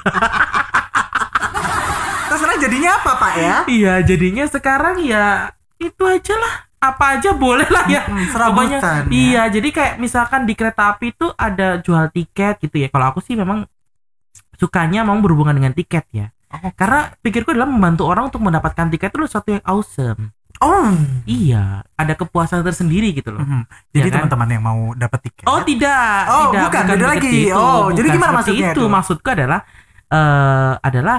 Terus 2.33 2.59
jadinya 2.63 2.91
apa 2.97 3.13
Pak 3.19 3.33
ya? 3.37 3.57
Iya, 3.69 3.95
jadinya 4.07 4.45
sekarang 4.47 5.03
ya 5.03 5.51
itu 5.77 6.03
aja 6.07 6.35
lah. 6.39 6.55
Apa 6.83 7.15
aja 7.15 7.31
boleh 7.33 7.69
lah 7.71 7.87
ya. 7.87 8.03
Hmm, 8.03 8.27
Pokoknya 8.27 8.83
serabutan. 8.83 9.03
ya. 9.07 9.15
iya, 9.15 9.43
jadi 9.47 9.69
kayak 9.71 9.95
misalkan 9.97 10.43
di 10.43 10.53
kereta 10.53 10.91
api 10.91 11.15
itu 11.15 11.31
ada 11.33 11.79
jual 11.79 12.11
tiket 12.11 12.59
gitu 12.59 12.77
ya. 12.77 12.91
Kalau 12.91 13.07
aku 13.09 13.23
sih 13.23 13.39
memang 13.39 13.71
sukanya 14.53 15.03
mau 15.03 15.15
berhubungan 15.17 15.55
dengan 15.55 15.71
tiket 15.71 16.05
ya. 16.11 16.27
Oh. 16.51 16.69
Karena 16.75 17.15
pikirku 17.17 17.55
adalah 17.55 17.71
membantu 17.71 18.05
orang 18.05 18.29
untuk 18.29 18.43
mendapatkan 18.43 18.91
tiket 18.91 19.09
itu 19.09 19.25
sesuatu 19.25 19.49
yang 19.51 19.65
awesome. 19.65 20.35
Oh. 20.59 20.95
Iya, 21.25 21.83
ada 21.97 22.15
kepuasan 22.15 22.63
tersendiri 22.63 23.11
gitu 23.13 23.31
loh. 23.31 23.43
Mhm. 23.43 23.63
Jadi 23.91 23.99
Ya 23.99 24.13
kan? 24.13 24.15
teman-teman 24.27 24.49
yang 24.51 24.63
mau 24.63 24.81
dapat 24.93 25.19
tiket. 25.25 25.47
Oh 25.47 25.59
tidak, 25.63 26.23
Oh, 26.29 26.51
tidak, 26.51 26.63
bukan, 26.67 26.83
beda 26.83 26.93
seperti 26.93 27.09
lagi. 27.09 27.39
Oh, 27.51 27.83
jadi 27.91 28.09
gimana 28.11 28.33
maksudnya 28.37 28.71
itu? 28.71 28.79
itu? 28.79 28.85
Maksudku 28.87 29.29
adalah 29.29 29.61
eh 30.07 30.73
adalah 30.79 31.19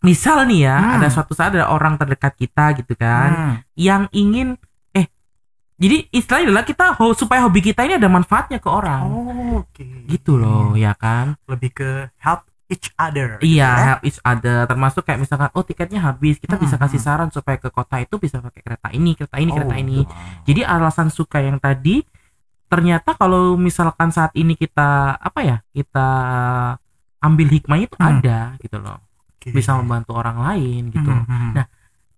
misal 0.00 0.44
nih 0.44 0.60
ya, 0.64 0.76
Hmm. 0.76 0.92
ada 1.00 1.08
suatu 1.08 1.32
saat 1.32 1.50
ada 1.52 1.66
orang 1.68 1.96
terdekat 1.96 2.32
kita 2.34 2.64
gitu 2.74 2.92
kan, 2.94 3.30
Hmm. 3.32 3.54
yang 3.74 4.02
ingin 4.12 4.54
jadi 5.80 5.96
istilahnya 6.12 6.52
adalah 6.52 6.64
kita 6.64 6.84
ho- 6.94 7.16
supaya 7.16 7.40
hobi 7.40 7.64
kita 7.64 7.80
ini 7.82 7.96
ada 7.96 8.06
manfaatnya 8.06 8.60
ke 8.60 8.68
orang. 8.68 9.02
Oh, 9.08 9.64
oke. 9.64 9.86
Gitu 10.04 10.36
loh, 10.36 10.76
ya 10.76 10.92
kan? 10.92 11.40
Lebih 11.48 11.70
ke 11.72 11.90
help 12.20 12.44
each 12.68 12.92
other. 12.94 13.40
gitu 13.40 13.56
Iya, 13.56 13.64
ya. 13.66 13.84
help 13.88 14.00
each 14.04 14.20
other. 14.20 14.68
Termasuk 14.68 15.02
kayak 15.02 15.18
misalkan, 15.18 15.48
oh 15.50 15.64
tiketnya 15.64 15.98
habis, 15.98 16.36
kita 16.36 16.54
bisa 16.54 16.76
Hmm, 16.76 16.84
kasih 16.84 17.00
hmm. 17.00 17.08
saran 17.08 17.28
supaya 17.32 17.56
ke 17.56 17.66
kota 17.66 17.96
itu 17.96 18.14
bisa 18.16 18.38
pakai 18.38 18.60
kereta 18.60 18.88
ini, 18.92 19.16
kereta 19.16 19.36
ini, 19.40 19.50
kereta 19.50 19.74
Oh, 19.74 19.80
ini. 19.80 19.98
wow. 20.04 20.44
Jadi 20.44 20.60
alasan 20.62 21.08
suka 21.08 21.40
yang 21.40 21.56
tadi 21.56 22.04
ternyata 22.68 23.18
kalau 23.18 23.58
misalkan 23.58 24.14
saat 24.14 24.30
ini 24.38 24.54
kita 24.54 25.18
apa 25.18 25.40
ya 25.42 25.56
kita 25.74 26.08
ambil 27.18 27.46
hikmahnya 27.50 27.90
itu 27.90 27.98
Hmm. 27.98 28.10
ada 28.16 28.38
gitu 28.62 28.78
loh 28.78 29.02
Oke. 29.34 29.50
bisa 29.50 29.74
membantu 29.74 30.14
orang 30.14 30.38
lain 30.40 30.94
gitu 30.94 31.10
Mhm, 31.10 31.26
mhm. 31.26 31.50
Nah, 31.52 31.66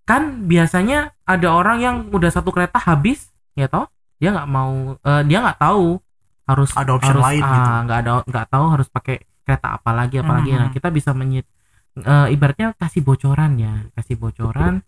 kan 0.05 0.21
biasanya 0.45 1.17
ada 1.25 1.47
orang 1.49 1.77
yang 1.81 1.95
udah 2.09 2.29
satu 2.29 2.53
kereta 2.53 2.77
habis 2.77 3.32
ya 3.53 3.67
toh 3.69 3.85
dia 4.17 4.29
nggak 4.33 4.49
mau 4.49 4.97
eh, 4.97 5.23
dia 5.25 5.39
nggak 5.41 5.59
tahu 5.59 5.97
harus 6.43 6.69
Ada 6.75 6.91
option 6.91 7.15
harus, 7.17 7.23
lain 7.23 7.41
ah, 7.43 7.51
gitu. 7.51 7.69
nggak 7.87 7.97
ada 8.03 8.11
nggak 8.27 8.47
tahu 8.51 8.65
harus 8.67 8.87
pakai 8.91 9.15
kereta 9.43 9.67
apa 9.75 9.91
lagi 9.91 10.15
apa 10.19 10.31
lagi 10.39 10.49
nah 10.55 10.67
Mhm. 10.69 10.75
kita 10.75 10.87
bisa 10.91 11.11
menyit 11.15 11.45
eh, 11.97 12.27
ibaratnya 12.33 12.73
kasih 12.75 13.01
bocoran 13.03 13.55
ya 13.59 13.87
kasih 13.95 14.15
bocoran 14.19 14.83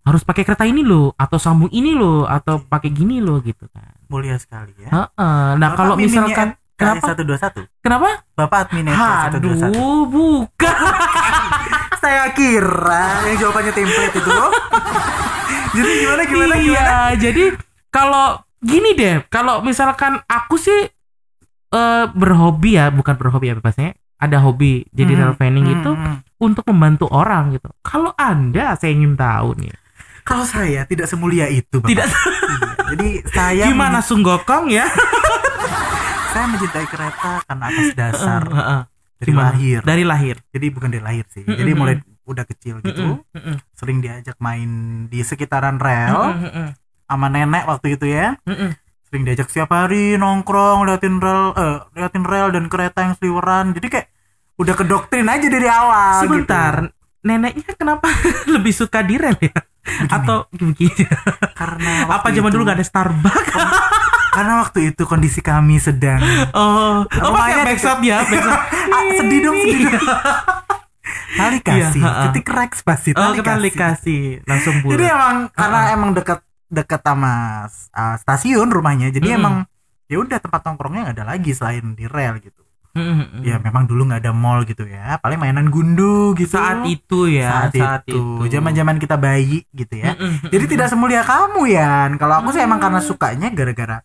harus 0.00 0.22
pakai 0.24 0.42
kereta 0.44 0.64
ini 0.64 0.80
loh 0.80 1.12
atau 1.14 1.36
sambung 1.36 1.68
ini 1.70 1.92
loh 1.92 2.24
atau 2.24 2.60
pakai 2.60 2.88
gini 2.88 3.20
loh 3.20 3.38
gitu 3.44 3.68
kan 3.68 4.00
mulia 4.10 4.34
sekali 4.42 4.74
ya. 4.82 4.90
Heeh. 4.90 5.48
Nah, 5.54 5.70
Bapak 5.70 5.78
kalau 5.78 5.94
misalkan 5.94 6.58
kenapa? 6.74 7.14
121. 7.14 7.62
Kenapa? 7.78 8.26
Bapak 8.34 8.58
admin 8.66 8.90
SK121. 8.90 9.70
Aduh, 9.70 10.02
bukan. 10.10 10.74
Saya 12.02 12.26
kira 12.34 13.22
yang 13.30 13.36
jawabannya 13.38 13.70
template 13.70 14.16
itu. 14.18 14.30
Jadi 15.78 15.90
gimana 16.02 16.22
gimana 16.26 16.54
iya, 16.58 16.66
gimana? 16.66 17.14
jadi 17.14 17.44
kalau 17.90 18.26
gini 18.58 18.94
deh, 18.94 19.22
kalau 19.28 19.60
misalkan 19.60 20.18
aku 20.24 20.56
sih 20.56 20.88
eh 21.70 22.04
berhobi 22.10 22.74
ya, 22.74 22.90
bukan 22.90 23.14
berhobi 23.14 23.50
ya 23.50 23.54
bebasnya, 23.54 23.94
ada 24.16 24.42
hobi 24.42 24.86
jadi 24.90 25.14
Hmm, 25.14 25.34
fanning 25.34 25.66
hmm, 25.66 25.74
itu 25.78 25.90
hmm. 25.90 26.16
untuk 26.38 26.64
membantu 26.70 27.06
orang 27.10 27.54
gitu. 27.54 27.70
Kalau 27.80 28.10
Anda 28.14 28.74
saya 28.74 28.94
ingin 28.94 29.14
tahu 29.14 29.54
nih. 29.58 29.74
Kalau 30.20 30.44
saya 30.44 30.84
tidak 30.84 31.08
semulia 31.08 31.48
itu, 31.48 31.80
Bapak. 31.80 31.90
Tidak 31.90 32.06
Iya, 32.06 32.70
Jadi 32.92 33.08
saya 33.30 33.64
gimana 33.66 33.98
Sunggokong 34.02 34.68
ya? 34.68 34.86
saya 36.30 36.46
mencintai 36.46 36.86
kereta 36.86 37.42
karena 37.42 37.64
atas 37.66 37.88
dasar 37.94 38.42
Heeh. 38.46 38.80
dari 39.18 39.30
Gimana? 39.30 39.46
lahir. 39.50 39.78
Dari 39.82 40.04
lahir. 40.06 40.36
Jadi 40.50 40.66
bukan 40.70 40.88
dari 40.90 41.02
lahir 41.02 41.24
sih. 41.26 41.42
Mm-mm, 41.42 41.58
Jadi 41.58 41.70
mulai 41.74 41.94
udah 42.22 42.44
kecil 42.46 42.78
gitu, 42.78 43.18
Mm-mm, 43.18 43.34
mm-mm, 43.34 43.56
sering 43.74 43.98
diajak 43.98 44.38
main 44.38 44.70
di 45.10 45.18
sekitaran 45.20 45.82
rel 45.82 46.14
mm-mm, 46.30 46.46
mm-mm, 46.46 46.68
sama 47.10 47.26
nenek 47.26 47.66
waktu 47.66 47.86
itu 47.92 48.06
ya. 48.06 48.38
mm-mm. 48.42 48.70
Sering 49.04 49.22
diajak 49.24 49.46
setiap 49.46 49.70
hari 49.70 50.14
nongkrong, 50.14 50.86
liatin 50.86 51.18
rel, 51.18 51.50
eh, 51.52 51.78
liatin 51.92 52.22
rel 52.22 52.48
dan 52.48 52.66
kereta 52.66 53.02
yang 53.02 53.14
seliweran. 53.14 53.74
Jadi 53.74 53.86
kayak 53.88 54.06
udah 54.54 54.74
kedoktrin 54.76 55.26
aja 55.26 55.46
dari 55.46 55.66
awal. 55.66 56.22
Sebentar, 56.22 56.72
gitu. 56.80 56.94
neneknya 57.20 57.74
kenapa 57.74 58.06
lebih 58.54 58.70
suka 58.70 59.02
di 59.02 59.18
rel 59.18 59.34
ya? 59.36 59.50
Atau 60.06 60.46
begini? 60.52 61.10
Karena 61.58 62.06
Apa 62.06 62.30
zaman 62.30 62.48
itu- 62.48 62.54
dulu 62.54 62.62
gak 62.64 62.78
ada 62.78 62.86
Starbucks? 62.86 63.50
Karena 64.30 64.62
waktu 64.62 64.94
itu 64.94 65.02
kondisi 65.02 65.42
kami 65.42 65.76
sedang 65.76 66.22
Oh, 66.54 67.02
oh 67.02 67.30
pakai 67.34 67.66
backshot 67.66 67.98
ya, 68.00 68.22
backshot. 68.22 68.54
ah, 68.94 69.02
sedih 69.18 69.38
dong, 69.42 69.58
sedih 69.58 69.86
dong. 69.90 70.06
Tali 71.30 71.58
kasih, 71.58 71.98
Iya, 71.98 72.10
ketik 72.28 72.46
rex 72.48 72.72
pasti 72.80 73.10
Oh, 73.12 73.34
tali 73.34 73.42
kasih. 73.70 73.74
kasih 73.74 74.22
langsung 74.44 74.74
bulat. 74.80 74.94
Jadi 74.94 75.04
emang 75.08 75.36
karena 75.50 75.78
Ha-ha. 75.80 75.94
emang 75.94 76.10
dekat 76.12 76.38
dekat 76.70 77.02
sama 77.02 77.66
uh, 77.92 78.16
stasiun 78.16 78.70
rumahnya, 78.70 79.10
jadi 79.10 79.34
Mm-mm. 79.34 79.40
emang 79.42 79.54
ya 80.06 80.22
udah 80.22 80.38
tempat 80.38 80.62
nongkrongnya 80.64 81.10
nggak 81.10 81.16
ada 81.18 81.26
lagi 81.34 81.50
selain 81.50 81.98
di 81.98 82.06
rel 82.06 82.38
gitu. 82.38 82.62
Mm-mm. 82.90 83.46
Ya 83.46 83.62
memang 83.62 83.86
dulu 83.86 84.10
nggak 84.10 84.22
ada 84.26 84.34
mall 84.34 84.66
gitu 84.66 84.82
ya, 84.86 85.18
paling 85.22 85.38
mainan 85.38 85.70
gundu 85.70 86.34
gitu. 86.34 86.58
saat 86.58 86.82
itu 86.86 87.30
ya, 87.30 87.70
saat, 87.70 88.02
itu, 88.06 88.18
zaman-zaman 88.50 88.98
kita 88.98 89.14
bayi 89.14 89.62
gitu 89.70 89.94
ya. 89.94 90.18
Mm-mm. 90.18 90.50
Jadi 90.50 90.64
tidak 90.66 90.90
semulia 90.90 91.22
kamu 91.22 91.70
ya. 91.70 92.10
Kalau 92.18 92.42
aku 92.42 92.50
sih 92.50 92.62
emang 92.62 92.82
karena 92.82 92.98
sukanya 92.98 93.50
gara-gara 93.54 94.02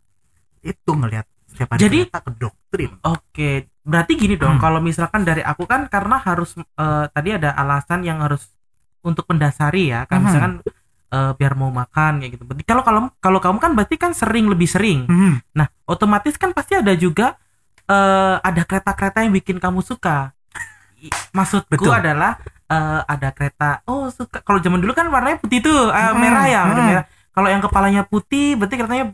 itu 0.61 0.91
ngelihat 0.93 1.25
setiap 1.49 1.73
hari 1.73 1.81
Jadi- 1.81 1.99
kereta 2.05 2.19
kedoktrin. 2.25 2.91
Oke, 3.05 3.49
berarti 3.81 4.11
gini 4.17 4.35
dong. 4.37 4.57
Hmm. 4.57 4.63
Kalau 4.65 4.79
misalkan 4.81 5.21
dari 5.25 5.41
aku 5.41 5.65
kan 5.65 5.89
karena 5.89 6.21
harus 6.21 6.53
eh, 6.57 7.05
tadi 7.09 7.29
ada 7.33 7.57
alasan 7.57 8.05
yang 8.05 8.21
harus 8.21 8.49
untuk 9.01 9.25
mendasari 9.29 9.93
ya. 9.93 10.05
Kan 10.05 10.21
Hmm. 10.21 10.25
misalkan 10.29 10.53
eh, 11.15 11.31
biar 11.39 11.55
mau 11.55 11.71
makan 11.71 12.19
kayak 12.19 12.31
gitu. 12.35 12.43
Berarti 12.43 12.63
kalau 12.67 12.83
kalau 12.83 12.99
kalau 13.23 13.39
kamu 13.39 13.57
kan 13.63 13.71
berarti 13.71 13.95
kan 13.95 14.11
sering 14.11 14.51
lebih 14.51 14.67
sering. 14.67 15.07
Hmm. 15.07 15.39
Nah, 15.55 15.71
otomatis 15.87 16.35
kan 16.35 16.51
pasti 16.51 16.75
ada 16.75 16.91
juga 16.99 17.39
eh, 17.87 18.35
ada 18.43 18.61
kereta-kereta 18.67 19.23
yang 19.23 19.31
bikin 19.31 19.57
kamu 19.63 19.79
suka. 19.79 20.35
Maksudku 21.31 21.79
Betul. 21.79 21.95
adalah 21.95 22.35
eh, 22.67 23.01
ada 23.07 23.29
kereta. 23.31 23.79
Oh 23.87 24.11
suka. 24.11 24.43
Kalau 24.43 24.59
zaman 24.59 24.83
dulu 24.83 24.91
kan 24.91 25.07
warnanya 25.07 25.39
putih 25.39 25.63
tuh, 25.63 25.89
eh, 25.93 26.11
Hmm, 26.11 26.19
merah 26.19 26.45
ya, 26.45 26.61
hmm. 26.67 26.69
merah. 26.75 27.05
Kalau 27.35 27.47
yang 27.51 27.61
kepalanya 27.63 28.03
putih, 28.07 28.55
berarti 28.55 28.75
keretanya 28.79 29.05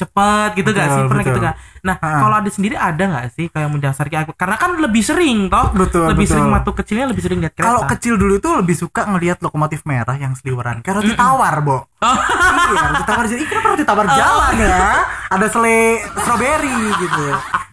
cepat 0.00 0.56
gitu 0.56 0.72
gak 0.72 0.86
Betul, 0.88 0.96
sih? 0.96 1.02
Pernah 1.06 1.24
betul. 1.24 1.32
gitu 1.36 1.40
gak? 1.44 1.56
Nah, 1.80 1.96
Ha. 1.96 2.08
kalau 2.20 2.36
ada 2.40 2.50
sendiri 2.52 2.76
ada 2.76 3.04
nggak 3.08 3.26
sih 3.32 3.46
kayak 3.48 3.68
mendasar 3.72 4.06
kayak 4.12 4.28
aku? 4.28 4.32
Karena 4.36 4.56
kan 4.60 4.70
lebih 4.76 5.02
sering 5.04 5.48
toh. 5.48 5.72
Betul, 5.72 6.12
lebih 6.12 6.28
betul. 6.28 6.32
sering 6.36 6.48
waktu 6.52 6.70
kecilnya 6.76 7.06
lebih 7.08 7.22
sering 7.24 7.38
lihat 7.40 7.54
kereta. 7.56 7.68
Kalau 7.72 7.82
kecil 7.88 8.14
dulu 8.20 8.32
itu 8.36 8.48
lebih 8.52 8.76
suka 8.76 9.02
ngelihat 9.08 9.38
lokomotif 9.40 9.84
merah 9.88 10.16
yang 10.16 10.32
seliweran 10.36 10.80
kayak 10.84 11.04
roti 11.04 11.12
tawar, 11.16 11.56
Bo. 11.60 11.78
Oh. 12.00 12.16
iya, 12.16 12.96
roti 12.96 13.04
tawar 13.04 13.24
jadi, 13.28 13.44
"Ih, 13.44 13.48
kenapa 13.48 13.66
roti 13.76 13.84
tawar 13.84 14.06
jalan 14.08 14.52
ya? 14.56 15.04
Ada 15.36 15.46
sele 15.52 16.00
strawberry 16.16 16.80
gitu. 16.96 17.24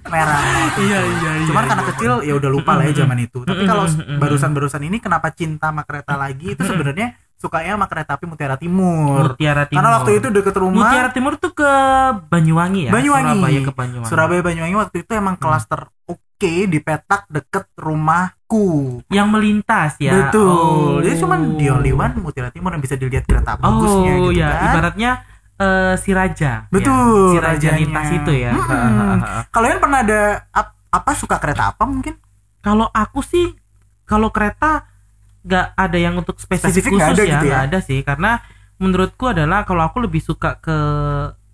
Merah. 0.07 0.39
Iya, 0.79 0.99
iya, 1.03 1.31
iya. 1.43 1.47
Cuman 1.47 1.63
karena 1.67 1.83
iya. 1.83 1.89
kecil 1.95 2.11
ya 2.23 2.33
udah 2.35 2.49
lupa 2.51 2.71
lah 2.79 2.83
ya 2.87 2.93
zaman 3.03 3.17
itu. 3.23 3.43
Tapi 3.43 3.63
kalau 3.67 3.87
barusan-barusan 4.19 4.81
ini 4.83 4.97
kenapa 5.03 5.31
cinta 5.35 5.71
sama 5.71 5.83
kereta 5.83 6.15
lagi 6.15 6.55
itu 6.55 6.63
sebenarnya 6.63 7.15
sukanya 7.37 7.73
sama 7.73 7.85
kereta 7.85 8.11
api 8.13 8.25
Mutiara 8.25 8.57
Timur. 8.57 9.31
Mutiara 9.31 9.63
Timur. 9.63 9.77
Karena 9.77 9.91
waktu 9.95 10.11
itu 10.15 10.27
deket 10.29 10.55
rumah 10.55 10.81
Mutiara 10.83 11.09
Timur 11.09 11.33
tuh 11.35 11.53
ke 11.53 11.71
Banyuwangi 12.27 12.81
ya. 12.85 12.91
Banyuwangi. 12.91 13.37
Surabaya 13.37 13.59
ke 13.61 13.71
Banyuwangi. 13.71 14.09
Surabaya 14.09 14.41
Banyuwangi 14.41 14.75
waktu 14.75 14.97
itu 15.01 15.11
emang 15.13 15.35
klaster 15.35 15.81
oke 16.03 16.25
di 16.65 16.79
petak 16.79 17.25
deket 17.27 17.69
rumahku. 17.77 18.65
Yang 19.07 19.27
melintas 19.27 19.91
ya. 19.97 20.13
Betul. 20.23 20.49
Oh. 20.49 20.97
Jadi 20.99 21.15
cuman 21.17 21.39
di 21.55 21.65
only 21.67 21.91
one 21.91 22.17
Mutiara 22.17 22.49
Timur 22.49 22.71
yang 22.71 22.81
bisa 22.81 22.93
dilihat 22.93 23.23
kereta 23.23 23.53
bagusnya 23.55 24.11
Oh 24.13 24.27
gitu 24.27 24.31
ya, 24.35 24.49
kan. 24.49 24.65
ibaratnya 24.67 25.11
eh, 25.55 25.93
si 25.95 26.09
raja. 26.11 26.65
Betul, 26.67 26.93
Ya, 26.93 27.31
si 27.33 27.37
raja 27.37 27.49
rajanya. 27.69 27.77
lintas 27.77 28.07
itu 28.11 28.31
ya. 28.33 28.51
Ha. 28.53 29.45
Kalian 29.47 29.77
pernah 29.77 29.99
ada 30.01 30.21
ap- 30.49 30.77
apa 30.87 31.11
suka 31.13 31.37
kereta 31.37 31.69
apa 31.69 31.83
mungkin? 31.83 32.17
Kalau 32.59 32.89
aku 32.89 33.21
sih 33.21 33.53
kalau 34.03 34.29
kereta 34.29 34.85
nggak 35.47 35.67
ada 35.73 35.97
yang 35.97 36.13
untuk 36.13 36.35
spesifik, 36.37 36.67
Spesifik 36.69 36.91
khusus 36.93 37.07
ada 37.09 37.23
ya, 37.23 37.31
gitu 37.33 37.45
ya? 37.45 37.49
nggak 37.49 37.63
ada 37.65 37.77
sih 37.79 37.99
karena 38.03 38.31
menurutku 38.77 39.25
adalah 39.25 39.63
kalau 39.63 39.81
aku 39.81 40.03
lebih 40.03 40.19
suka 40.19 40.59
ke 40.59 40.77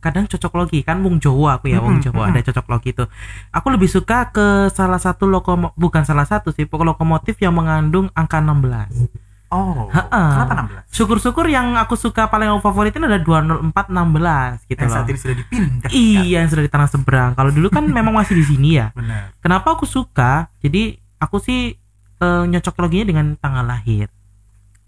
kadang 0.01 0.27
cocok 0.27 0.51
logi 0.59 0.83
kan 0.83 0.99
wong 0.99 1.15
Jawa 1.15 1.55
aku 1.55 1.71
ya 1.71 1.79
wong 1.79 2.03
Jawa 2.03 2.27
ada 2.27 2.43
cocok 2.43 2.65
logi 2.67 2.91
itu 2.91 3.05
aku 3.49 3.67
lebih 3.71 3.87
suka 3.87 4.27
ke 4.27 4.45
salah 4.67 4.99
satu 4.99 5.23
lokomo 5.23 5.71
bukan 5.73 6.03
salah 6.03 6.27
satu 6.27 6.51
sih 6.51 6.67
pokok 6.67 6.83
lokomotif 6.91 7.39
yang 7.39 7.53
mengandung 7.53 8.11
angka 8.11 8.41
16 8.41 9.31
Oh. 9.53 9.85
Kenapa 9.85 10.65
16? 10.89 10.89
syukur-syukur 10.89 11.45
yang 11.45 11.77
aku 11.77 11.93
suka 11.93 12.25
paling 12.25 12.49
aku 12.49 12.65
favoritin 12.65 13.05
ada 13.05 13.21
20416 13.21 14.65
gitu 14.65 14.75
Yang 14.75 14.89
loh 14.89 14.95
saat 14.97 15.05
ini 15.05 15.19
sudah 15.21 15.35
dipindah. 15.37 15.89
iya 15.93 16.41
yang 16.41 16.49
sudah 16.49 16.63
di 16.65 16.71
tanah 16.73 16.89
seberang 16.89 17.31
kalau 17.33 17.53
dulu 17.53 17.69
kan 17.69 17.85
memang 18.01 18.11
masih 18.11 18.33
di 18.33 18.45
sini 18.45 18.81
ya 18.81 18.89
Benar. 18.91 19.37
Kenapa 19.39 19.77
aku 19.77 19.85
suka? 19.85 20.49
Jadi 20.57 20.97
aku 21.21 21.37
sih 21.37 21.77
eh, 22.23 22.43
nyocok 22.47 22.75
loginya 22.79 23.05
dengan 23.05 23.25
tanggal 23.35 23.65
lahir. 23.65 24.07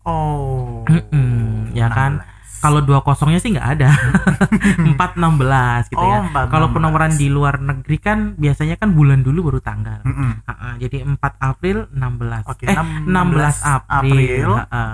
Oh. 0.01 0.85
Mm-mm, 0.85 1.69
ya 1.71 1.89
kan? 1.89 2.21
16. 2.21 2.33
Kalau 2.57 2.81
dua 2.81 2.99
kosongnya 2.99 3.37
sih 3.37 3.51
nggak 3.51 3.69
ada. 3.73 3.89
416 4.95 5.91
gitu 5.91 6.01
ya. 6.01 6.17
Oh, 6.19 6.23
416. 6.31 6.49
Kalau 6.49 6.67
penomoran 6.71 7.11
di 7.13 7.27
luar 7.27 7.59
negeri 7.59 7.97
kan 7.99 8.17
biasanya 8.33 8.75
kan 8.75 8.89
bulan 8.91 9.21
dulu 9.21 9.49
baru 9.49 9.59
tanggal. 9.59 10.01
Mm-mm. 10.01 10.41
Ha-ha, 10.43 10.69
jadi 10.77 11.03
4 11.03 11.13
April 11.43 11.85
16. 11.89 12.45
Oke, 12.47 12.63
eh 12.63 12.73
16 12.73 13.05
16 13.05 13.61
April. 13.61 13.85
April. 13.85 14.49
Ha-ha. 14.63 14.85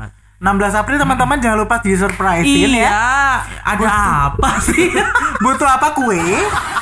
16 0.42 0.50
April 0.74 0.98
teman-teman 0.98 1.38
jangan 1.38 1.58
lupa 1.60 1.78
di 1.78 1.94
surprisein 1.94 2.74
Iya, 2.74 2.82
ya. 2.82 2.92
ada 3.62 3.78
Butuh- 3.78 4.18
apa 4.26 4.52
sih? 4.60 4.90
Butuh 5.46 5.70
apa 5.70 5.88
kue? 5.94 6.18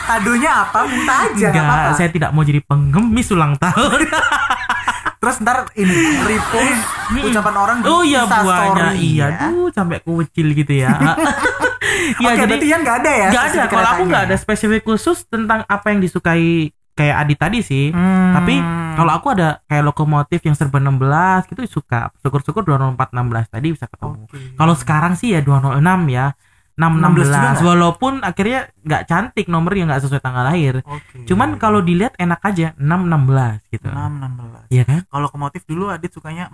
Kadonya 0.08 0.64
apa? 0.64 0.88
Minta 0.88 1.14
aja 1.22 1.46
nggak 1.46 1.54
Enggak, 1.54 1.68
apa-apa. 1.68 1.92
saya 1.94 2.08
tidak 2.08 2.32
mau 2.32 2.42
jadi 2.42 2.64
pengemis 2.64 3.28
ulang 3.30 3.54
tahun. 3.56 4.00
Terus 5.30 5.46
ntar 5.46 5.70
ini 5.78 5.94
repost 6.26 6.82
ucapan 7.22 7.56
orang 7.62 7.78
di 7.82 7.86
Oh 7.86 8.02
iya 8.02 8.26
buahnya 8.26 8.98
iya 8.98 9.26
ya. 9.30 9.38
tuh 9.46 9.70
sampai 9.70 10.02
kucil 10.02 10.58
gitu 10.58 10.74
ya. 10.74 10.90
Ya, 12.18 12.34
Oke, 12.34 12.42
jadi 12.42 12.50
berarti 12.50 12.68
Yan 12.74 12.82
nggak 12.82 12.98
ada 13.06 13.12
ya? 13.12 13.28
nggak 13.30 13.46
ada. 13.54 13.62
Kalau 13.70 13.90
aku 13.94 14.04
nggak 14.10 14.24
ada 14.30 14.36
spesifik 14.42 14.82
khusus 14.82 15.30
tentang 15.30 15.62
apa 15.70 15.94
yang 15.94 16.02
disukai 16.02 16.74
kayak 16.98 17.16
Adit 17.22 17.38
tadi 17.38 17.60
sih. 17.62 17.94
Hmm. 17.94 18.34
Tapi 18.34 18.56
kalau 18.98 19.12
aku 19.14 19.28
ada 19.38 19.62
kayak 19.70 19.84
lokomotif 19.86 20.42
yang 20.42 20.58
serba 20.58 20.82
16 20.82 21.54
gitu 21.54 21.80
suka. 21.80 22.10
Syukur-syukur 22.20 22.66
204 22.66 23.14
16 23.14 23.54
tadi 23.54 23.68
bisa 23.72 23.86
ketemu. 23.86 24.26
Oke. 24.26 24.38
Kalau 24.58 24.74
sekarang 24.74 25.14
sih 25.16 25.38
ya 25.38 25.40
206 25.46 25.80
ya. 26.10 26.34
616 26.80 27.28
juga 27.28 27.28
nggak? 27.28 27.60
walaupun 27.68 28.14
akhirnya 28.24 28.60
nggak 28.80 29.04
cantik 29.04 29.46
nomornya 29.52 29.84
nggak 29.92 30.02
sesuai 30.08 30.24
tanggal 30.24 30.48
lahir. 30.48 30.80
Oke. 30.88 31.28
Cuman 31.28 31.60
kalau 31.60 31.84
dilihat 31.84 32.16
enak 32.16 32.40
aja 32.40 32.72
616 32.80 33.60
gitu. 33.68 33.88
6 33.92 34.00
16. 34.72 34.72
Iya 34.72 34.84
kan? 34.88 35.00
Kalau 35.06 35.22
lokomotif 35.28 35.68
dulu 35.68 35.92
Adit 35.92 36.16
sukanya 36.16 36.48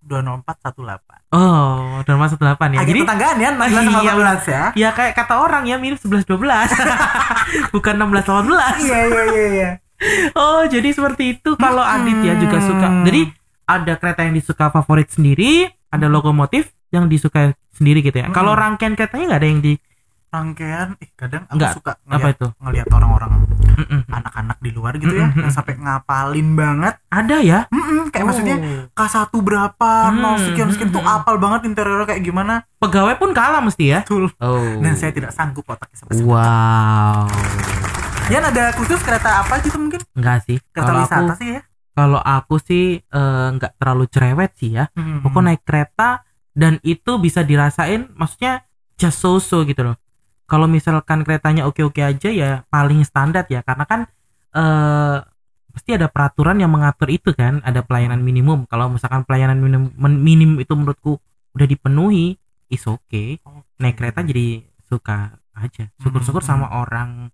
204 0.00 0.44
18. 0.76 1.32
Oh, 1.32 2.00
dan 2.04 2.16
masuk 2.16 2.40
8 2.40 2.56
ya. 2.72 2.78
Agak 2.80 2.88
Jadi 2.88 3.00
tetanggaan 3.04 3.36
ya 3.36 3.48
16 3.52 3.68
sama 3.84 4.00
Iya, 4.00 4.12
14 4.12 4.44
ya. 4.44 4.64
ya 4.76 4.88
kayak 4.92 5.12
kata 5.16 5.34
orang 5.40 5.62
ya 5.64 5.76
mirip 5.80 5.96
11 5.96 6.28
12. 6.28 6.68
Bukan 7.74 7.94
16 7.96 8.24
18. 8.24 8.84
Iya 8.84 8.98
iya 9.08 9.22
iya 9.28 9.46
iya. 9.48 9.70
Oh, 10.32 10.64
jadi 10.64 10.88
seperti 10.92 11.36
itu 11.36 11.56
kalau 11.56 11.84
Hmm. 11.84 12.00
Adit 12.00 12.18
ya 12.24 12.34
juga 12.36 12.58
suka. 12.60 12.88
Jadi 13.04 13.22
ada 13.68 13.92
kereta 13.96 14.20
yang 14.24 14.34
disuka 14.34 14.72
favorit 14.72 15.12
sendiri, 15.12 15.68
ada 15.92 16.08
lokomotif 16.08 16.72
yang 16.90 17.06
disuka 17.06 17.52
sendiri 17.72 18.00
gitu 18.00 18.16
ya. 18.16 18.28
Hmm. 18.28 18.34
Kalau 18.34 18.52
rangkaian 18.52 18.94
keretanya 18.94 19.34
nggak 19.34 19.42
ada 19.42 19.48
yang 19.48 19.60
di 19.60 19.74
Rangkaian 20.30 20.94
eh 21.02 21.10
kadang 21.18 21.42
aku 21.50 21.58
Nggak, 21.58 21.72
suka 21.74 21.92
apa 21.98 22.06
ngeliat, 22.06 22.34
itu? 22.38 22.46
ngeliat 22.62 22.88
orang-orang 22.94 23.30
anak-anak 24.06 24.58
di 24.62 24.70
luar 24.70 24.94
gitu 24.94 25.10
ya 25.10 25.26
yang 25.34 25.50
sampai 25.50 25.74
ngapalin 25.74 26.54
banget. 26.54 26.94
Ada 27.10 27.36
ya? 27.42 27.60
Mm-mm, 27.66 28.14
kayak 28.14 28.30
maksudnya 28.30 28.56
Oh. 28.62 28.86
K1 28.94 29.26
berapa, 29.34 29.90
nol 30.14 30.38
Hmm, 30.38 30.44
sekian 30.46 30.70
sekian 30.70 30.94
tuh 30.94 31.02
apal 31.02 31.34
banget 31.34 31.66
interiornya 31.66 32.06
kayak 32.06 32.22
gimana. 32.22 32.62
Pegawai 32.78 33.18
pun 33.18 33.34
kalah 33.34 33.58
mesti 33.58 33.90
ya. 33.90 34.00
Betul. 34.06 34.30
Oh. 34.38 34.78
Dan 34.78 34.94
saya 34.94 35.10
tidak 35.10 35.34
sanggup 35.34 35.66
otaknya 35.66 35.98
sampai 35.98 36.14
segitu. 36.14 36.30
Wow. 36.30 37.26
Yan 38.30 38.44
ada 38.46 38.70
khusus 38.78 39.02
kereta 39.02 39.42
apa 39.42 39.58
gitu 39.60 39.82
mungkin? 39.82 39.98
Enggak 40.14 40.46
sih. 40.46 40.62
Kereta 40.70 40.92
wisata 40.94 41.26
aku 41.26 41.34
sih 41.42 41.48
ya. 41.58 41.60
kalau 41.90 42.20
aku 42.22 42.54
sih 42.62 42.84
eh, 43.02 43.46
nggak 43.50 43.72
terlalu 43.76 44.04
cerewet 44.06 44.54
sih 44.54 44.78
ya. 44.78 44.86
Hmm. 44.94 45.26
Pokoknya 45.26 45.58
naik 45.58 45.62
kereta 45.66 46.22
dan 46.54 46.82
itu 46.82 47.16
bisa 47.18 47.42
dirasain 47.46 48.10
maksudnya 48.14 48.66
just 49.00 49.22
so-so 49.22 49.62
gitu 49.64 49.82
loh. 49.86 49.96
Kalau 50.50 50.66
misalkan 50.66 51.22
keretanya 51.22 51.64
oke-oke 51.70 52.02
aja 52.02 52.30
ya 52.30 52.50
paling 52.68 53.06
standar 53.06 53.46
ya 53.46 53.62
karena 53.62 53.84
kan 53.86 54.00
eh 54.50 55.18
pasti 55.70 55.94
ada 55.94 56.10
peraturan 56.10 56.58
yang 56.58 56.74
mengatur 56.74 57.06
itu 57.06 57.30
kan, 57.30 57.62
ada 57.62 57.86
pelayanan 57.86 58.18
minimum. 58.18 58.66
Kalau 58.66 58.90
misalkan 58.90 59.22
pelayanan 59.22 59.62
minim, 59.62 59.94
men- 59.94 60.18
minim 60.18 60.58
itu 60.58 60.74
menurutku 60.74 61.22
udah 61.54 61.66
dipenuhi, 61.70 62.34
is 62.66 62.82
okay. 62.90 63.38
Naik 63.78 63.94
kereta 63.94 64.26
jadi 64.26 64.66
suka 64.90 65.38
aja. 65.54 65.86
Syukur-syukur 66.02 66.42
Hmm. 66.42 66.50
sama 66.50 66.66
orang 66.74 67.30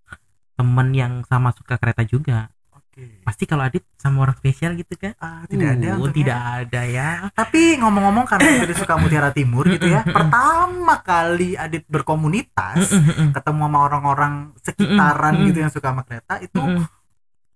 temen 0.52 0.92
yang 0.92 1.25
sama 1.25 1.56
suka 1.56 1.80
kereta 1.80 2.04
juga. 2.04 2.52
Pasti 2.96 3.44
kalau 3.44 3.60
Adit 3.60 3.84
sama 4.00 4.24
orang 4.24 4.36
spesial 4.40 4.72
gitu 4.72 4.96
kan? 4.96 5.12
Ah, 5.20 5.44
tidak 5.44 5.76
ada 5.76 5.86
Uh, 5.86 6.00
untungnya. 6.00 6.16
tidak 6.16 6.40
ada 6.40 6.80
ya. 6.88 7.08
Tapi 7.30 7.76
ngomong-ngomong 7.76 8.24
karena 8.24 8.64
Adit 8.64 8.76
suka 8.76 8.96
Mutiara 8.96 9.30
Timur 9.30 9.68
gitu 9.76 9.84
ya. 9.86 10.00
Pertama 10.00 11.04
kali 11.04 11.54
Adit 11.54 11.84
berkomunitas 11.84 12.88
ketemu 13.36 13.60
sama 13.68 13.78
orang-orang 13.84 14.34
sekitaran 14.64 15.32
gitu 15.44 15.58
yang 15.60 15.68
suka 15.68 15.92
sama 15.92 16.02
kereta 16.02 16.40
itu 16.40 16.56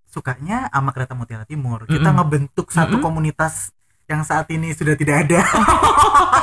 sukanya 0.07 0.69
sama 0.69 0.91
kereta 0.93 1.15
Mutiara 1.15 1.45
Timur. 1.45 1.87
Kita 1.87 2.11
ngebentuk 2.11 2.69
satu 2.69 3.01
komunitas 3.01 3.73
yang 4.05 4.27
saat 4.27 4.51
ini 4.51 4.75
sudah 4.75 4.93
tidak 4.93 5.25
ada. 5.25 5.41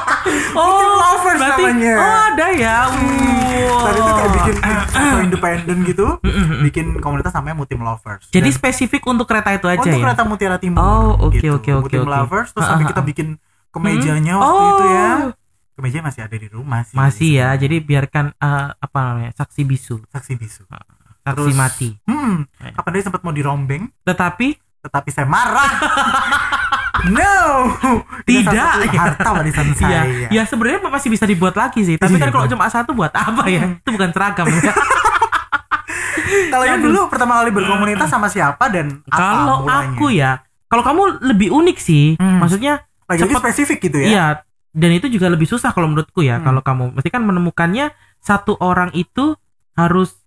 Oh, 0.54 0.82
lovers 0.96 1.38
berarti 1.38 1.64
namanya. 1.64 1.94
oh 1.96 2.18
ada 2.28 2.48
ya. 2.52 2.78
Wow. 2.88 3.80
Tadi 3.80 3.98
itu 3.98 4.12
kayak 4.12 4.32
bikin 4.34 4.56
atau 4.88 5.20
independen 5.20 5.78
gitu, 5.84 6.08
Mm-mm. 6.20 6.62
bikin 6.64 6.86
komunitas 6.98 7.32
namanya 7.32 7.56
Mutim 7.58 7.80
Lovers. 7.80 8.28
Jadi 8.28 8.50
Dan 8.50 8.56
spesifik 8.56 9.02
untuk 9.04 9.26
kereta 9.26 9.50
itu 9.52 9.66
aja 9.66 9.80
untuk 9.80 9.94
ya. 9.94 10.04
kereta 10.04 10.24
Mutiara 10.24 10.58
Timur. 10.58 10.78
Oh, 10.78 11.28
oke, 11.28 11.36
gitu. 11.36 11.54
oke, 11.54 11.70
oke, 11.74 11.86
Mutim 11.88 12.02
oke. 12.02 12.12
Lovers 12.12 12.50
terus 12.52 12.64
Ha, 12.64 12.70
sampai 12.70 12.86
ha, 12.86 12.90
kita 12.90 13.02
ha. 13.02 13.08
bikin 13.08 13.28
kemejanya 13.70 14.34
Hmm? 14.34 14.44
waktu 14.44 14.64
itu 14.68 14.86
ya. 14.88 15.08
Oh. 15.24 15.32
Kemeja 15.74 16.00
masih 16.02 16.22
ada 16.24 16.36
di 16.36 16.48
rumah 16.48 16.82
sih. 16.84 16.96
Masih 16.96 17.30
ya. 17.36 17.54
Jadi 17.54 17.78
biarkan 17.80 18.34
eh, 18.34 18.68
apa 18.74 18.98
namanya? 19.00 19.32
Saksi 19.32 19.62
bisu, 19.62 20.02
saksi 20.08 20.34
bisu. 20.34 20.66
saksi 20.66 21.36
Terus- 21.44 21.54
mati. 21.54 21.90
Hmm, 22.04 22.48
Ya. 22.58 22.72
kapan 22.74 22.92
dia 22.94 23.04
sempat 23.04 23.22
mau 23.22 23.32
dirombeng, 23.32 23.86
Tetapi 24.02 24.58
tetapi 24.80 25.10
saya 25.12 25.26
marah. 25.26 25.70
no, 27.06 27.38
Tidak. 28.24 28.90
harta 28.92 29.30
warisan 29.32 29.70
saya. 29.80 30.04
ya, 30.04 30.28
ya 30.32 30.44
sebenarnya 30.44 30.82
masih 30.84 31.08
bisa 31.08 31.24
dibuat 31.24 31.54
lagi 31.54 31.82
sih. 31.82 31.96
Tapi 31.96 32.14
Iya, 32.14 32.22
kan 32.24 32.30
kalau 32.32 32.46
Bang. 32.46 32.54
cuma 32.54 32.66
satu 32.68 32.92
buat 32.92 33.12
apa 33.12 33.44
ya? 33.46 33.78
Itu 33.78 33.90
bukan 33.92 34.10
seragam. 34.10 34.46
ya. 34.48 34.74
Kalau 36.28 36.66
yang 36.66 36.82
dulu 36.82 37.08
pertama 37.08 37.40
kali 37.40 37.52
berkomunitas 37.52 38.10
sama 38.10 38.28
siapa 38.28 38.68
dan 38.68 39.00
apa 39.08 39.16
kalau 39.16 39.58
aku 39.64 40.12
ya, 40.12 40.44
kalau 40.68 40.84
kamu 40.84 41.02
lebih 41.24 41.50
unik 41.50 41.78
sih. 41.80 42.06
Hmm. 42.20 42.44
Maksudnya 42.44 42.84
lagi-lagi 43.08 43.32
cepet- 43.32 43.44
spesifik 43.48 43.78
gitu 43.82 43.98
ya. 44.04 44.08
Iya, 44.08 44.26
dan 44.74 44.92
itu 44.92 45.08
juga 45.08 45.32
lebih 45.32 45.48
susah 45.48 45.72
kalau 45.72 45.88
menurutku 45.88 46.20
ya. 46.20 46.38
Hmm. 46.38 46.46
Kalau 46.46 46.62
kamu 46.62 46.84
mesti 46.94 47.10
kan 47.10 47.24
menemukannya 47.24 47.96
satu 48.20 48.60
orang 48.60 48.92
itu 48.92 49.40
harus 49.72 50.20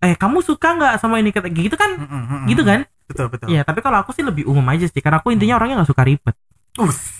eh 0.00 0.16
kamu 0.16 0.40
suka 0.40 0.72
nggak 0.72 0.94
sama 0.98 1.20
ini 1.20 1.30
gitu 1.30 1.76
kan? 1.76 1.90
Mm, 2.00 2.08
mm, 2.08 2.22
mm, 2.24 2.42
Gitu 2.48 2.62
mm. 2.64 2.68
kan? 2.68 2.80
Betul 3.12 3.28
betul. 3.28 3.46
Iya, 3.52 3.62
tapi 3.62 3.84
kalau 3.84 4.00
aku 4.00 4.10
sih 4.16 4.24
lebih 4.24 4.48
umum 4.48 4.64
aja 4.72 4.88
sih 4.88 4.98
karena 4.98 5.20
aku 5.20 5.30
intinya 5.30 5.60
orangnya 5.60 5.84
nggak 5.84 5.90
suka 5.92 6.02
ribet. 6.02 6.34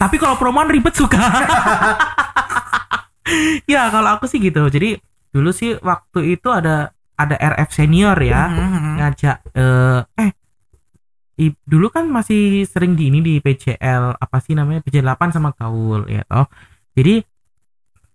Tapi 0.00 0.16
kalau 0.16 0.34
promoan 0.40 0.72
ribet 0.72 0.96
suka. 0.96 1.20
ya, 3.72 3.88
kalau 3.92 4.16
aku 4.16 4.24
sih 4.26 4.40
gitu. 4.40 4.64
Jadi 4.66 4.98
dulu 5.32 5.50
sih 5.52 5.76
waktu 5.80 6.36
itu 6.36 6.48
ada 6.48 6.92
ada 7.16 7.36
RF 7.36 7.70
senior 7.72 8.16
ya 8.18 8.48
Mm, 8.48 8.58
mm, 8.58 8.70
mm. 8.72 8.94
ngajak 8.98 9.36
eh 9.54 10.00
eh 10.18 10.30
i- 11.38 11.60
dulu 11.64 11.88
kan 11.88 12.08
masih 12.08 12.64
sering 12.68 12.96
di 12.98 13.08
ini 13.08 13.20
di 13.20 13.34
PCL 13.40 14.16
apa 14.16 14.36
sih 14.44 14.52
namanya 14.52 14.84
PCL 14.84 15.06
8 15.12 15.28
sama 15.32 15.52
gaul 15.56 16.08
ya 16.08 16.24
toh. 16.26 16.48
Jadi 16.96 17.24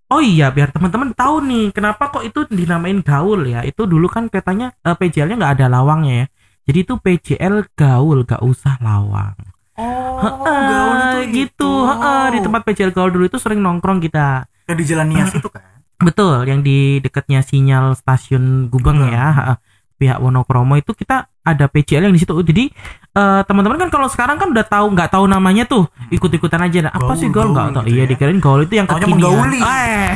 Oh 0.07 0.23
iya, 0.23 0.47
biar 0.55 0.71
teman-teman 0.71 1.11
tahu 1.11 1.43
nih 1.43 1.75
kenapa 1.75 2.07
kok 2.07 2.23
itu 2.23 2.47
dinamain 2.47 3.03
gaul 3.03 3.43
ya. 3.43 3.67
Itu 3.67 3.83
dulu 3.83 4.07
kan 4.07 4.31
katanya 4.31 4.71
eh, 4.79 4.95
PCL-nya 4.95 5.35
nggak 5.35 5.53
ada 5.59 5.67
lawangnya 5.67 6.13
ya. 6.23 6.25
Jadi 6.67 6.77
itu 6.77 6.93
PCL 6.95 7.55
gaul, 7.73 8.21
gak 8.21 8.43
usah 8.43 8.75
lawang. 8.77 9.33
Oh, 9.73 10.19
Heeh, 10.19 10.61
gaul 10.67 10.97
itu 10.97 11.19
gitu. 11.31 11.47
itu. 11.47 11.71
Heeh, 11.85 12.23
di 12.29 12.39
tempat 12.41 12.61
PCL 12.61 12.91
gaul 12.91 13.09
dulu 13.09 13.23
itu 13.25 13.37
sering 13.37 13.59
nongkrong 13.59 13.99
kita. 13.99 14.45
yang 14.65 14.75
di 14.75 14.83
Jalan 14.83 15.07
Nias 15.07 15.31
itu 15.31 15.47
kan. 15.47 15.63
Betul, 15.97 16.43
yang 16.43 16.59
di 16.59 16.99
dekatnya 16.99 17.39
sinyal 17.39 17.93
stasiun 17.93 18.67
Gubeng 18.67 18.99
Gubeng. 18.99 19.09
ya, 19.09 19.27
heeh. 19.33 19.57
pihak 19.97 20.21
Wonokromo 20.21 20.75
itu 20.75 20.93
kita 20.93 21.25
ada 21.41 21.65
PCL 21.65 22.05
yang 22.05 22.13
di 22.13 22.21
situ. 22.21 22.29
Jadi 22.37 22.69
eh, 23.11 23.41
teman-teman 23.43 23.79
kan 23.79 23.89
kalau 23.89 24.05
sekarang 24.05 24.37
kan 24.37 24.51
udah 24.51 24.61
tahu 24.61 24.93
nggak 24.93 25.09
tahu 25.09 25.25
namanya 25.25 25.65
tuh, 25.65 25.89
ikut-ikutan 26.09 26.61
aja. 26.61 26.85
Nah, 26.85 26.93
apa 26.93 27.07
Gaul, 27.07 27.17
sih 27.17 27.29
gaul 27.31 27.49
nggak 27.49 27.65
tahu. 27.71 27.81
gitu 27.81 27.95
Iya, 27.95 28.03
ya. 28.03 28.09
dikirain 28.11 28.37
gaul 28.37 28.61
itu 28.61 28.73
yang 28.75 28.85
Taunya 28.85 29.09
kekinian. 29.09 29.49
Eh, 29.57 30.07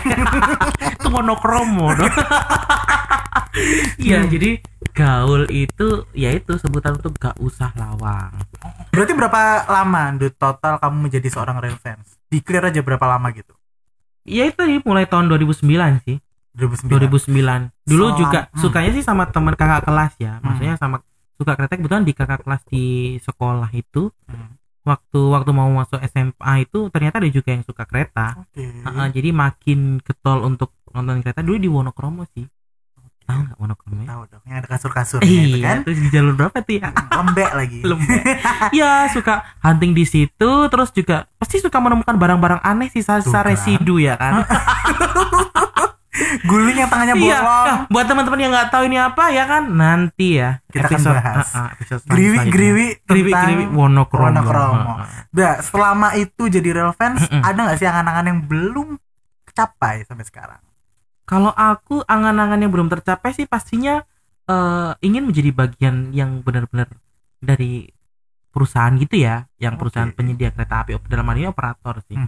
itu 1.00 1.08
Wonokromo. 1.10 1.88
Iya, 3.98 4.24
jadi 4.26 4.64
gaul 4.92 5.48
itu 5.48 6.06
ya 6.12 6.30
itu 6.30 6.56
sebutan 6.56 6.96
untuk 6.96 7.16
gak 7.16 7.36
usah 7.38 7.72
lawang. 7.74 8.32
Berarti 8.90 9.12
berapa 9.12 9.42
lama 9.66 10.16
Dut, 10.16 10.36
total 10.36 10.78
kamu 10.78 11.08
menjadi 11.08 11.28
seorang 11.28 11.58
real 11.58 11.76
fans? 11.76 12.20
Di 12.26 12.40
clear 12.40 12.64
aja 12.64 12.80
berapa 12.80 13.04
lama 13.04 13.32
gitu? 13.32 13.56
Ya 14.22 14.46
itu 14.46 14.62
sih, 14.62 14.80
mulai 14.82 15.04
tahun 15.04 15.28
2009 15.28 15.66
sih. 16.02 16.20
2009. 16.52 16.92
2009 16.92 17.72
dulu 17.82 18.06
Selam- 18.06 18.20
juga 18.20 18.40
hmm. 18.44 18.60
sukanya 18.60 18.92
sih 18.92 19.00
sama 19.02 19.24
teman 19.26 19.56
kakak 19.56 19.88
kelas 19.88 20.20
ya 20.20 20.44
maksudnya 20.44 20.76
sama 20.76 21.00
suka 21.34 21.56
kereta 21.56 21.80
kebetulan 21.80 22.04
di 22.04 22.12
kakak 22.12 22.44
kelas 22.44 22.62
di 22.68 22.86
sekolah 23.18 23.72
itu 23.72 24.12
Hmm. 24.28 24.60
waktu 24.84 25.20
waktu 25.32 25.52
mau 25.52 25.72
masuk 25.72 26.04
SMA 26.04 26.54
itu 26.62 26.92
ternyata 26.92 27.24
ada 27.24 27.32
juga 27.32 27.56
yang 27.56 27.64
suka 27.64 27.88
kereta 27.88 28.36
Oke. 28.36 28.68
Heeh, 28.68 29.08
jadi 29.10 29.32
makin 29.32 30.04
ketol 30.04 30.44
untuk 30.44 30.76
nonton 30.90 31.24
kereta 31.24 31.40
dulu 31.40 31.56
di 31.56 31.72
Wonokromo 31.72 32.28
sih 32.28 32.44
tahu 33.32 33.42
nggak 33.42 33.58
Wonokromo 33.58 33.96
ya? 33.98 34.08
Tahu 34.08 34.22
dong, 34.28 34.42
yang 34.44 34.58
ada 34.58 34.68
kasur-kasurnya 34.68 35.28
itu 35.42 35.56
iya 35.56 35.66
kan. 35.66 35.78
terus 35.82 35.98
di 35.98 36.10
jalur 36.10 36.34
berapa 36.34 36.58
tuh 36.60 36.76
ya 36.76 36.90
Lembek 37.18 37.52
lagi. 37.52 37.80
lembek 37.82 38.24
ya 38.72 38.92
suka 39.08 39.34
hunting 39.60 39.92
di 39.92 40.04
situ 40.04 40.52
terus 40.68 40.90
juga 40.90 41.26
pasti 41.36 41.58
suka 41.58 41.78
menemukan 41.78 42.14
barang-barang 42.14 42.60
aneh 42.62 42.88
sisa-sisa 42.88 43.32
kan. 43.34 43.48
residu 43.48 43.98
ya 43.98 44.16
kan 44.16 44.44
Guling 46.42 46.76
yang 46.76 46.88
tangannya 46.88 47.16
Iya, 47.18 47.40
bolong. 47.40 47.66
nah, 47.66 47.78
buat 47.88 48.06
teman-teman 48.06 48.40
yang 48.40 48.52
nggak 48.52 48.70
tahu 48.70 48.84
ini 48.86 48.98
apa 48.98 49.32
ya 49.32 49.44
kan 49.46 49.64
nanti 49.68 50.38
ya 50.38 50.60
Kita 50.68 50.88
akan 50.88 51.00
bahas. 51.10 51.48
ah, 51.50 51.58
ah, 51.58 51.68
episode 51.72 52.02
Griwi 52.06 52.38
griwi 52.48 52.86
griwi 53.02 53.32
griwi. 53.32 53.64
Ah, 53.68 54.28
ah. 54.28 55.08
Nah, 55.32 55.54
selama 55.60 56.14
itu 56.14 56.44
jadi 56.46 56.70
Mm-mm. 56.94 57.42
ada 57.42 57.58
nggak 57.58 57.78
sih 57.80 57.88
angan-angan 57.88 58.26
yang 58.28 58.40
belum 58.44 58.88
kecapai 59.46 60.04
sampai 60.04 60.24
sekarang? 60.24 60.62
Kalau 61.32 61.56
aku 61.56 62.04
angan-angan 62.04 62.60
yang 62.60 62.72
belum 62.76 62.92
tercapai 62.92 63.32
sih 63.32 63.48
pastinya 63.48 64.04
eh, 64.46 64.92
ingin 65.00 65.24
menjadi 65.24 65.56
bagian 65.56 66.12
yang 66.12 66.44
benar-benar 66.44 66.92
dari 67.40 67.88
perusahaan 68.52 68.92
gitu 69.00 69.16
ya, 69.16 69.48
yang 69.58 69.80
perusahaan 69.80 70.12
Oke. 70.12 70.20
penyedia 70.20 70.52
kereta 70.52 70.84
api 70.84 71.00
dalam 71.08 71.24
hal 71.24 71.40
ini 71.40 71.48
operator 71.48 72.04
sih. 72.04 72.20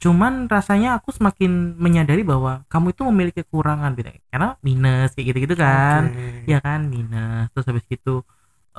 cuman 0.00 0.48
rasanya 0.48 0.96
aku 0.96 1.12
semakin 1.12 1.76
menyadari 1.76 2.24
bahwa 2.24 2.64
kamu 2.72 2.96
itu 2.96 3.02
memiliki 3.04 3.44
kekurangan 3.44 3.92
gitu 4.00 4.08
karena 4.32 4.56
minus 4.64 5.12
kayak 5.12 5.26
gitu-gitu 5.28 5.60
kan 5.60 6.08
Oke. 6.08 6.48
ya 6.48 6.56
kan 6.64 6.88
minus 6.88 7.52
terus 7.52 7.68
habis 7.68 7.84
gitu 7.84 8.24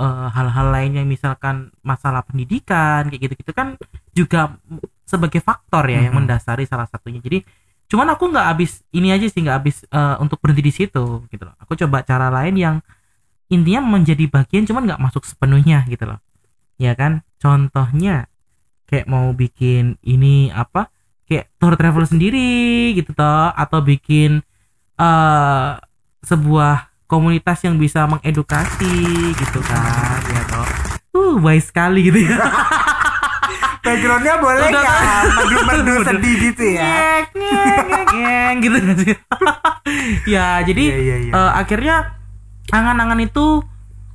eh, 0.02 0.28
hal-hal 0.34 0.74
lain 0.74 0.98
yang 0.98 1.06
misalkan 1.06 1.70
masalah 1.86 2.26
pendidikan 2.26 3.06
kayak 3.06 3.22
gitu-gitu 3.30 3.54
kan 3.54 3.78
juga 4.18 4.58
sebagai 5.06 5.46
faktor 5.46 5.94
ya 5.94 6.10
yang 6.10 6.18
Mhm. 6.18 6.26
mendasari 6.26 6.66
salah 6.66 6.90
satunya 6.90 7.22
jadi 7.22 7.46
cuman 7.92 8.16
aku 8.16 8.32
nggak 8.32 8.48
habis 8.56 8.80
ini 8.96 9.12
aja 9.12 9.28
sih 9.28 9.44
nggak 9.44 9.58
habis 9.60 9.84
eh, 9.92 10.16
untuk 10.24 10.40
berhenti 10.40 10.64
di 10.64 10.72
situ 10.72 11.28
gitu 11.28 11.44
loh. 11.44 11.56
Aku 11.60 11.76
coba 11.76 12.08
cara 12.08 12.32
lain 12.32 12.56
yang 12.56 12.76
intinya 13.52 13.84
menjadi 13.84 14.32
bagian 14.32 14.64
cuman 14.64 14.88
nggak 14.88 15.02
masuk 15.04 15.28
sepenuhnya 15.28 15.84
gitu 15.92 16.08
loh. 16.08 16.24
Ya 16.80 16.96
kan? 16.96 17.28
Contohnya 17.44 18.32
kayak 18.88 19.12
mau 19.12 19.36
bikin 19.36 20.00
ini 20.08 20.48
apa? 20.56 20.88
Kayak 21.28 21.52
tour 21.60 21.76
travel 21.76 22.08
sendiri 22.08 22.96
gitu 22.96 23.12
toh. 23.12 23.52
Atau 23.52 23.84
bikin 23.84 24.40
eh 24.96 25.72
sebuah 26.24 26.96
komunitas 27.12 27.60
yang 27.68 27.76
bisa 27.76 28.08
mengedukasi 28.08 28.96
gitu 29.36 29.60
kan? 29.68 30.20
Ya 30.32 30.44
toh. 30.48 30.68
Uh 31.12 31.36
baik 31.44 31.68
sekali 31.68 32.08
gitu 32.08 32.24
ya 32.24 32.40
Backgroundnya 33.82 34.36
boleh 34.38 34.70
Udah, 34.70 34.82
nggak? 34.82 35.22
Merdu-merdu 35.36 35.94
sedih 36.06 36.36
gitu 36.38 36.66
ya. 36.78 37.26
Ngek, 38.12 38.54
gitu 38.62 38.78
ya 40.38 40.62
jadi 40.62 40.84
Iya, 40.86 40.98
iya, 41.02 41.16
iya. 41.28 41.32
eh, 41.34 41.52
akhirnya 41.58 41.96
angan-angan 42.70 43.20
itu 43.26 43.66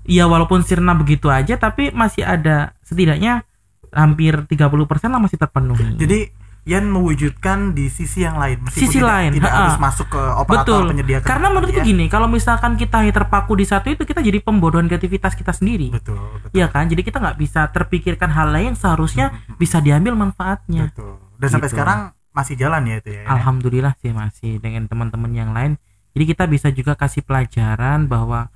ya 0.07 0.31
walaupun 0.31 0.63
sirna 0.63 0.95
begitu 0.95 1.27
aja 1.29 1.59
tapi 1.59 1.91
masih 1.91 2.23
ada 2.23 2.79
setidaknya 2.87 3.43
hampir 3.91 4.47
30% 4.47 4.71
lah 5.11 5.21
masih 5.21 5.39
terpenuhi 5.41 5.99
Jadi 5.99 6.31
Yan 6.67 6.91
mewujudkan 6.91 7.73
di 7.73 7.87
sisi 7.87 8.21
yang 8.21 8.37
lain 8.37 8.59
meskipun 8.59 8.83
Sisi 8.83 8.99
tidak, 8.99 9.07
lain, 9.07 9.31
tidak 9.33 9.49
ha-ha. 9.49 9.61
harus 9.65 9.79
masuk 9.79 10.07
ke 10.09 10.19
operator 10.19 10.67
betul 10.67 10.83
penyedia 10.91 11.19
karena 11.21 11.47
menurutku 11.49 11.79
ya. 11.79 11.85
gini 11.85 12.05
kalau 12.07 12.27
misalkan 12.27 12.75
kita 12.75 12.99
hanya 12.99 13.15
terpaku 13.15 13.55
di 13.55 13.63
satu 13.63 13.87
itu 13.89 14.03
kita 14.03 14.19
jadi 14.19 14.39
pembodohan 14.41 14.85
kreativitas 14.85 15.33
kita 15.33 15.51
sendiri 15.51 15.95
betul 15.95 16.19
betul 16.19 16.51
Iya 16.53 16.67
kan 16.67 16.87
jadi 16.87 17.01
kita 17.01 17.17
nggak 17.17 17.37
bisa 17.37 17.71
terpikirkan 17.71 18.29
hal 18.29 18.51
lain 18.51 18.67
yang 18.67 18.77
seharusnya 18.77 19.31
bisa 19.55 19.79
diambil 19.79 20.13
manfaatnya 20.15 20.91
betul 20.91 21.23
dan 21.37 21.49
sampai 21.49 21.67
Gitu. 21.67 21.75
sekarang 21.75 21.99
masih 22.33 22.55
jalan 22.55 22.83
ya 22.85 22.95
itu 22.99 23.11
ya 23.13 23.23
Alhamdulillah 23.31 23.95
sih 23.97 24.11
masih 24.11 24.59
dengan 24.59 24.85
teman-teman 24.85 25.31
yang 25.31 25.51
lain. 25.51 25.79
Jadi 26.13 26.25
kita 26.27 26.45
bisa 26.45 26.69
juga 26.69 26.93
kasih 26.93 27.23
pelajaran 27.23 28.05
bahwa 28.07 28.49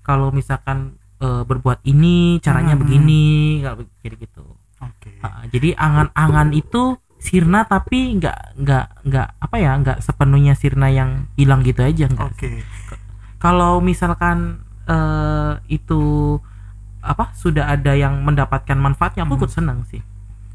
kalau 0.00 0.30
misalkan 0.30 0.96
eh, 1.18 1.44
berbuat 1.44 1.84
ini 1.84 2.38
caranya 2.38 2.72
Hmm. 2.72 2.80
begini, 2.80 3.24
kalau 3.60 3.84
jadi 4.00 4.16
gitu. 4.16 4.42
oke 4.78 5.12
Ah, 5.20 5.44
jadi 5.46 5.76
angan-angan 5.76 6.48
itu 6.50 6.96
sirna 7.20 7.62
tapi 7.62 8.16
nggak 8.16 8.56
nggak 8.56 8.86
nggak 9.04 9.28
apa 9.38 9.56
ya 9.56 9.72
nggak 9.76 9.98
sepenuhnya 10.00 10.52
sirna 10.54 10.88
yang 10.88 11.28
hilang 11.34 11.60
gitu 11.60 11.80
aja 11.80 12.08
oke 12.10 12.64
Kalau 13.38 13.78
misalkan 13.78 14.60
eh, 14.84 15.52
itu 15.70 16.36
apa 17.00 17.32
sudah 17.32 17.70
ada 17.70 17.92
yang 17.94 18.20
mendapatkan 18.20 18.74
manfaatnya 18.74 19.22
aku 19.22 19.32
Hmm. 19.34 19.40
ikut 19.40 19.50
senang 19.50 19.80
sih. 19.86 20.00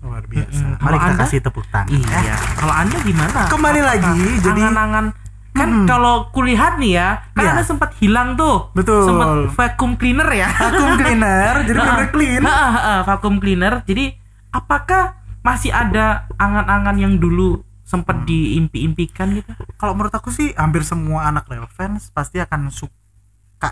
luar 0.01 0.21
biasa 0.23 0.61
Mm-mm. 0.61 0.77
mari 0.79 0.97
kita 0.99 1.09
Anda? 1.09 1.21
kasih 1.23 1.39
tepuk 1.41 1.65
tangan 1.67 1.89
ya. 1.89 2.19
Iya. 2.21 2.37
Kalau 2.55 2.73
anda 2.75 2.97
gimana? 2.99 3.41
Kembali 3.47 3.81
lagi, 3.81 4.21
jadi- 4.37 4.61
angan-angan 4.61 5.05
kan 5.51 5.69
Mm-mm. 5.71 5.87
kalau 5.87 6.15
kulihat 6.29 6.77
nih 6.77 6.93
ya, 6.93 7.25
kan 7.31 7.43
anda 7.47 7.63
sempat 7.63 7.89
hilang 7.95 8.35
tuh. 8.35 8.69
Betul. 8.71 9.01
Sempat 9.03 9.27
vacuum 9.55 9.95
cleaner 9.95 10.29
ya. 10.29 10.45
vacuum 10.51 10.93
cleaner 10.95 11.53
jadi 11.63 11.77
benar 11.81 12.05
clean 12.11 12.41
Ha, 12.43 12.53
ha, 12.53 12.69
ha, 12.69 12.93
vacuum 13.01 13.35
cleaner. 13.39 13.81
Jadi 13.83 14.13
apakah 14.51 15.24
masih 15.45 15.69
ada 15.69 16.05
angan-angan 16.35 16.97
yang 16.97 17.13
dulu 17.15 17.61
sempat 17.81 18.17
Hmm. 18.17 18.25
diimpi-impikan 18.25 19.29
gitu? 19.31 19.53
kalau 19.75 19.93
menurut 19.93 20.09
aku 20.11 20.27
sih 20.27 20.49
hampir 20.51 20.81
semua 20.81 21.29
anak 21.29 21.45
rail 21.45 21.69
fans 21.69 22.09
pasti 22.09 22.39
akan 22.39 22.67
suka 22.67 22.97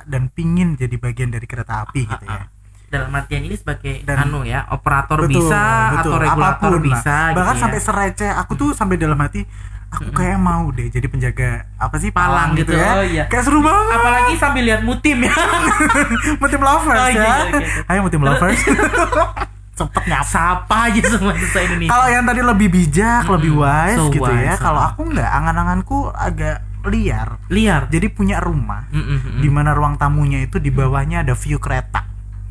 dan 0.06 0.30
pingin 0.30 0.74
jadi 0.74 0.94
bagian 0.96 1.28
dari 1.28 1.44
kereta 1.44 1.82
api 1.82 2.06
gitu 2.06 2.24
ya 2.24 2.46
Dalam 2.86 3.10
artian 3.12 3.42
ini 3.42 3.58
sebagai 3.58 4.06
Dan- 4.06 4.22
anu 4.24 4.46
ya, 4.46 4.70
operator 4.70 5.18
Betul, 5.20 5.42
bisa 5.42 5.62
betul. 5.90 6.14
atau 6.14 6.18
regulator 6.22 6.54
Apa 6.54 6.62
pun 6.70 6.70
lah. 6.70 6.82
bisa 6.84 7.16
bahkan 7.28 7.42
gitu 7.44 7.50
ya. 7.50 7.64
sampai 7.66 7.80
sereceh 7.82 8.32
aku 8.32 8.52
tuh 8.54 8.70
sampai 8.72 8.96
dalam 8.96 9.18
hati 9.18 9.42
aku 9.90 10.10
kayak 10.12 10.38
mau 10.38 10.70
deh 10.70 10.88
jadi 10.88 11.06
penjaga 11.08 11.50
apa 11.76 11.96
sih 11.98 12.10
Palang 12.10 12.54
gitu, 12.54 12.70
ya 12.72 12.90
oh 12.92 13.02
iya. 13.04 13.24
kayak 13.26 13.44
seru 13.44 13.62
banget 13.62 13.94
apalagi 13.96 14.34
sambil 14.36 14.62
lihat 14.64 14.82
mutim 14.82 15.22
ya. 15.22 15.34
mutim 16.42 16.58
lovers 16.60 16.98
Oh, 17.00 17.10
iya, 17.10 17.18
ya 17.18 17.26
iya, 17.26 17.34
oke, 17.44 17.58
oke. 17.58 17.66
ayo 17.88 18.00
mutim 18.04 18.22
lovers 18.22 18.62
sempet 19.74 20.06
nyapa 20.06 20.24
Sapa 20.24 20.78
aja 20.88 21.02
semua 21.04 21.34
itu 21.34 21.48
Indonesia. 21.50 21.90
kalau 21.90 22.06
yang 22.08 22.24
tadi 22.24 22.42
lebih 22.42 22.68
bijak 22.70 23.22
Mm-mm, 23.24 23.34
lebih 23.36 23.52
wise 23.58 23.98
so 23.98 24.10
gitu 24.10 24.32
ya 24.32 24.54
wise, 24.54 24.62
kalau 24.62 24.80
uh. 24.80 24.88
aku 24.88 25.02
nggak 25.08 25.30
angan-anganku 25.34 25.98
agak 26.10 26.58
liar 26.84 27.40
liar. 27.48 27.88
jadi 27.88 28.08
punya 28.08 28.38
rumah 28.38 28.86
Mm, 28.88 29.00
mm, 29.00 29.20
mm. 29.20 29.40
di 29.40 29.50
mana 29.50 29.72
ruang 29.72 29.96
tamunya 29.96 30.42
itu 30.42 30.58
di 30.58 30.70
bawahnya 30.70 31.22
ada 31.22 31.34
view 31.34 31.58
kereta 31.58 32.06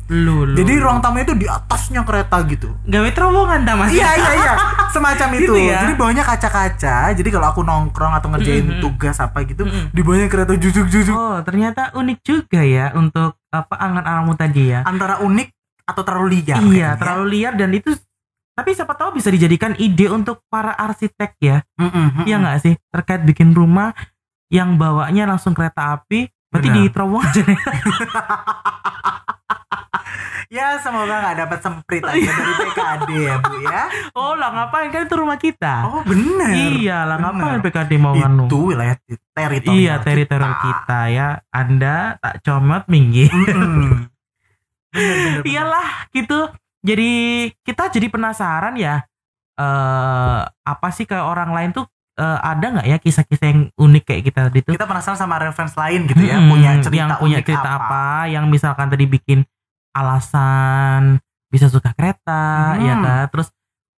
Lu, 0.05 0.43
lu, 0.43 0.51
jadi 0.53 0.83
ruang 0.83 0.99
tamunya 0.99 1.23
itu 1.23 1.37
di 1.37 1.47
atasnya 1.47 2.03
kereta 2.03 2.43
gitu 2.43 2.75
gawe 2.83 3.09
terowongan 3.09 3.63
dah 3.63 3.75
mas 3.77 3.87
iya 3.95 4.09
iya 4.13 4.31
iya 4.35 4.53
semacam 4.89 5.27
itu 5.31 5.47
Gitu 5.47 5.53
ya? 5.63 5.79
jadi 5.79 5.93
bawahnya 5.95 6.23
kaca-kaca 6.23 6.97
jadi 7.13 7.29
kalau 7.29 7.47
aku 7.47 7.61
nongkrong 7.63 8.11
atau 8.11 8.27
ngerjain 8.29 8.67
Mm-mm. 8.67 8.81
tugas 8.81 9.15
apa 9.17 9.41
gitu 9.43 9.63
Mm-mm. 9.63 9.89
di 9.89 10.01
bawahnya 10.01 10.27
kereta 10.27 10.53
jujuk-jujuk 10.53 11.13
oh 11.13 11.39
ternyata 11.39 11.93
unik 11.93 12.19
juga 12.19 12.61
ya 12.61 12.91
untuk 12.91 13.39
apa 13.47 13.73
angan-anganmu 13.75 14.33
tadi 14.33 14.61
ya 14.67 14.81
antara 14.83 15.21
unik 15.21 15.52
atau 15.83 16.01
terlalu 16.01 16.39
liar 16.39 16.59
iya 16.63 16.63
kayaknya. 16.63 16.89
terlalu 16.99 17.25
liar 17.33 17.53
dan 17.55 17.69
itu 17.71 17.89
tapi 18.53 18.69
siapa 18.71 18.93
tahu 18.93 19.17
bisa 19.17 19.33
dijadikan 19.33 19.73
ide 19.75 20.07
untuk 20.07 20.45
para 20.45 20.71
arsitek 20.71 21.31
ya 21.41 21.57
Mm-mm, 21.75 21.89
mm-mm. 21.89 22.25
Iya 22.29 22.35
nggak 22.37 22.57
sih 22.61 22.73
terkait 22.93 23.25
bikin 23.25 23.51
rumah 23.51 23.91
yang 24.47 24.77
bawanya 24.77 25.25
langsung 25.25 25.57
kereta 25.57 25.97
api 25.97 26.29
berarti 26.53 26.69
Benar. 26.69 26.77
di 26.77 26.91
terowongan 26.93 27.29
aja 27.33 27.41
nih. 27.41 27.59
ya 30.53 30.77
semoga 30.77 31.17
nggak 31.17 31.37
dapat 31.41 31.59
semprit 31.65 32.03
aja 32.05 32.29
dari 32.29 32.53
PKD 32.61 33.09
ya 33.25 33.35
bu 33.41 33.55
ya 33.65 33.81
oh 34.21 34.37
lah 34.37 34.53
ngapain 34.53 34.93
kan 34.93 35.09
itu 35.09 35.15
rumah 35.17 35.41
kita 35.41 35.75
oh 35.89 36.05
bener 36.05 36.53
iya 36.53 37.09
lah 37.09 37.17
ngapain. 37.17 37.57
PKD 37.65 37.91
mau 37.97 38.13
nganu 38.13 38.45
itu 38.45 38.59
wilayah 38.69 38.93
teritorial 39.33 39.81
iya 39.81 39.93
teritorial 39.97 40.53
kita 40.61 40.99
ya 41.09 41.27
anda 41.49 42.21
tak 42.21 42.45
comot 42.45 42.85
minggir. 42.85 43.33
iyalah 45.43 45.87
gitu 46.11 46.49
jadi 46.83 47.11
kita 47.63 47.89
jadi 47.89 48.07
penasaran 48.07 48.75
ya 48.77 49.01
eh 49.53 50.39
apa 50.45 50.87
sih 50.89 51.05
ke 51.05 51.13
orang 51.13 51.53
lain 51.53 51.69
tuh 51.71 51.85
eh, 52.17 52.39
ada 52.41 52.65
nggak 52.73 52.87
ya 52.87 52.97
kisah-kisah 52.97 53.47
yang 53.49 53.61
unik 53.73 54.03
kayak 54.03 54.23
kita 54.25 54.39
tadi 54.49 54.59
tuh 54.61 54.73
kita 54.73 54.85
penasaran 54.85 55.17
sama 55.17 55.37
reference 55.37 55.73
lain 55.73 56.05
gitu 56.05 56.21
ya 56.21 56.37
Mm-mm, 56.37 56.49
punya 56.49 56.71
cerita 56.81 56.97
yang 56.97 57.09
punya 57.17 57.37
unik 57.37 57.45
cerita 57.45 57.69
apa? 57.69 58.05
yang 58.29 58.45
misalkan 58.49 58.87
tadi 58.89 59.05
bikin 59.05 59.39
alasan 59.93 61.21
bisa 61.49 61.69
suka 61.69 61.93
kereta 61.93 62.73
Hmm. 62.73 62.81
ya 62.81 62.95
kan 62.97 63.23
terus 63.29 63.47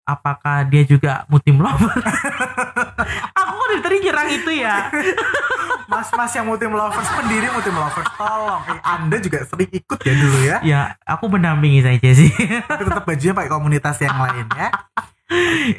apakah 0.06 0.64
dia 0.66 0.86
juga 0.86 1.26
mutim 1.28 1.58
lover 1.58 1.90
aku 3.40 3.54
dari 3.68 3.82
tadi 3.82 3.98
nyerang 4.06 4.30
itu 4.32 4.52
ya 4.54 4.90
mas-mas 5.92 6.32
yang 6.34 6.46
mutim 6.46 6.72
lovers 6.72 7.10
pendiri 7.12 7.50
mutim 7.50 7.74
lovers 7.74 8.10
tolong 8.14 8.62
eh, 8.66 8.80
anda 8.82 9.18
juga 9.18 9.46
sering 9.46 9.70
ikut 9.70 10.00
ya 10.02 10.14
dulu 10.14 10.38
ya 10.42 10.58
ya 10.62 10.82
aku 11.04 11.26
mendampingi 11.28 11.82
saja 11.82 12.10
sih 12.14 12.32
tapi 12.66 12.86
tetap 12.86 13.04
bajunya 13.04 13.34
pakai 13.34 13.52
komunitas 13.52 13.98
yang 14.00 14.18
lain 14.18 14.46
ya 14.54 14.70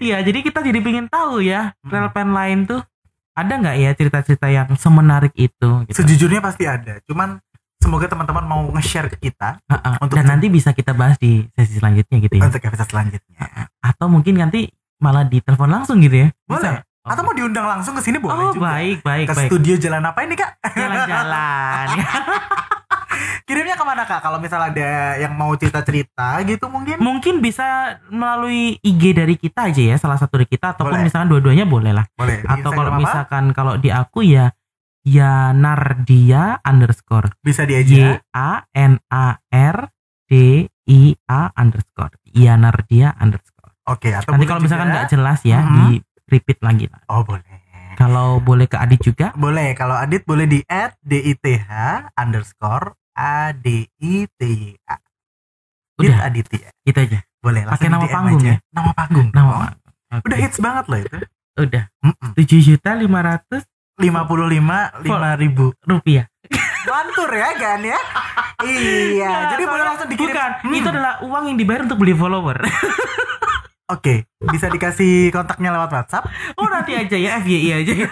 Iya, 0.03 0.27
jadi 0.27 0.43
kita 0.43 0.59
jadi 0.59 0.83
pengen 0.83 1.07
tahu 1.07 1.39
ya, 1.39 1.71
Hmm. 1.79 1.87
relpen 1.87 2.35
lain 2.35 2.67
tuh 2.67 2.83
ada 3.31 3.55
nggak 3.55 3.77
ya 3.79 3.91
cerita-cerita 3.95 4.51
yang 4.51 4.75
semenarik 4.75 5.31
itu? 5.39 5.87
Gitu. 5.87 6.03
sejujurnya 6.03 6.43
pasti 6.43 6.67
ada 6.67 6.99
cuman 7.07 7.39
semoga 7.79 8.07
teman-teman 8.07 8.43
mau 8.43 8.63
nge-share 8.71 9.09
ke 9.09 9.19
kita 9.23 9.61
Ha-ha. 9.65 10.01
untuk- 10.01 10.17
Dan 10.17 10.27
nanti 10.29 10.47
bisa 10.49 10.71
kita 10.71 10.91
bahas 10.91 11.17
di 11.17 11.45
sesi 11.51 11.77
selanjutnya 11.77 12.17
gitu 12.19 12.35
ya. 12.35 12.45
untuk 12.45 12.61
episode 12.61 12.89
selanjutnya 12.89 13.39
Atau 13.79 14.07
mungkin 14.07 14.35
nanti 14.35 14.67
malah 14.97 15.23
ditelepon 15.23 15.69
langsung 15.69 15.99
gitu 15.99 16.17
ya? 16.19 16.29
boleh 16.45 16.59
Bisa? 16.59 16.83
atau 17.07 17.23
mau 17.23 17.31
diundang 17.31 17.63
langsung 17.65 17.95
ke 17.95 18.03
sini 18.03 18.19
boleh 18.19 18.35
Oh 18.35 18.51
juga 18.51 18.67
baik 18.73 18.99
baik 19.01 19.27
ke 19.27 19.35
baik. 19.37 19.49
studio 19.49 19.75
jalan 19.79 20.03
apa 20.03 20.19
ini 20.21 20.35
kak 20.35 20.59
Jalan-jalan. 20.69 21.87
kirimnya 23.47 23.79
ke 23.79 23.85
mana 23.87 24.03
kak 24.03 24.19
kalau 24.21 24.37
misalnya 24.37 24.69
ada 24.69 24.91
yang 25.17 25.33
mau 25.33 25.55
cerita-cerita 25.55 26.43
gitu 26.43 26.67
mungkin 26.67 26.99
mungkin 26.99 27.39
bisa 27.39 27.65
melalui 28.11 28.75
IG 28.81 29.15
dari 29.15 29.35
kita 29.35 29.71
aja 29.71 29.83
ya, 29.85 29.97
salah 29.97 30.19
satu 30.19 30.35
dari 30.37 30.49
kita 30.49 30.75
ataupun 30.75 30.93
Boleh. 30.93 31.07
misalkan 31.07 31.29
dua-duanya 31.29 31.63
boleh 31.63 31.95
lah. 31.95 32.05
boleh 32.13 32.43
Atau 32.43 32.75
kalau 32.75 32.91
apa? 32.91 32.99
misalkan 32.99 33.45
kalau 33.53 33.79
di 33.79 33.89
aku 33.89 34.21
ya 34.21 34.51
ya 35.07 35.55
Nardia 35.55 36.59
underscore 36.61 37.31
bisa 37.39 37.63
di 37.63 37.79
Y 37.79 38.03
A 38.33 38.67
N 38.69 38.99
A 39.07 39.39
R 39.47 39.79
D 40.27 40.67
I 40.85 41.01
A 41.25 41.55
underscore 41.55 42.19
ya 42.27 42.55
Nardia 42.55 43.15
underscore. 43.15 43.71
oke 43.87 44.11
atau 44.11 44.35
Nanti 44.35 44.45
kalau 44.45 44.61
misalkan 44.61 44.91
nggak 44.91 45.07
jelas 45.09 45.41
ya 45.41 45.63
Mhm. 45.63 45.71
di 45.73 45.87
repeat 46.27 46.59
lagi 46.61 46.91
lah. 46.91 47.01
oh 47.09 47.23
boleh 47.23 47.47
Kalau 47.97 48.45
boleh 48.45 48.69
ke 48.69 48.77
Adit 48.77 49.01
juga 49.01 49.33
boleh 49.33 49.73
kalau 49.73 49.97
Adit 49.97 50.21
boleh 50.23 50.45
di 50.45 50.61
add 50.63 50.99
dith 51.01 51.41
underscore 52.13 52.93
a 53.15 53.57
d 53.57 53.89
i 53.97 54.29
t 54.29 54.41
y 54.45 54.77
a 54.85 55.01
udah 55.97 56.29
Aditya 56.29 56.69
itu 56.83 56.99
aja. 56.99 57.25
boleh 57.41 57.65
Pakai 57.65 57.89
nama 57.89 58.05
panggung 58.05 58.43
aja. 58.43 58.53
ya? 58.53 58.57
nama 58.69 58.91
panggung 58.93 59.29
Nama 59.31 59.73
Oh, 60.07 60.19
Oke. 60.19 60.29
udah 60.29 60.39
hits 60.39 60.59
banget 60.59 60.85
loh 60.87 60.99
itu 61.01 61.19
Udah. 61.57 61.85
Tujuh 62.37 62.61
juta 62.61 62.93
lima 62.93 63.25
ratus 63.25 63.65
55 63.97 64.47
lima 65.03 65.31
ribu 65.35 65.73
rupiah. 65.83 66.29
Lantur 66.87 67.27
ya 67.29 67.51
kan 67.53 67.81
ya 67.83 67.99
Iya 68.63 69.27
Nah, 69.27 69.45
Jadi 69.53 69.65
boleh 69.67 69.85
langsung 69.85 70.07
dikirim 70.07 70.31
Bukan, 70.31 70.51
Hmm. 70.63 70.73
itu 70.73 70.87
adalah 70.87 71.19
uang 71.21 71.45
yang 71.45 71.59
dibayar 71.59 71.83
untuk 71.83 71.99
beli 71.99 72.15
follower. 72.15 72.63
Oke 73.89 74.31
Bisa 74.39 74.67
dikasih 74.67 75.29
kontaknya 75.29 75.73
lewat 75.73 75.91
whatsapp 75.91 76.23
oh 76.55 76.67
nanti 76.67 76.95
aja 76.95 77.17
ya 77.17 77.39
FYI 77.39 77.71
aja. 77.77 77.93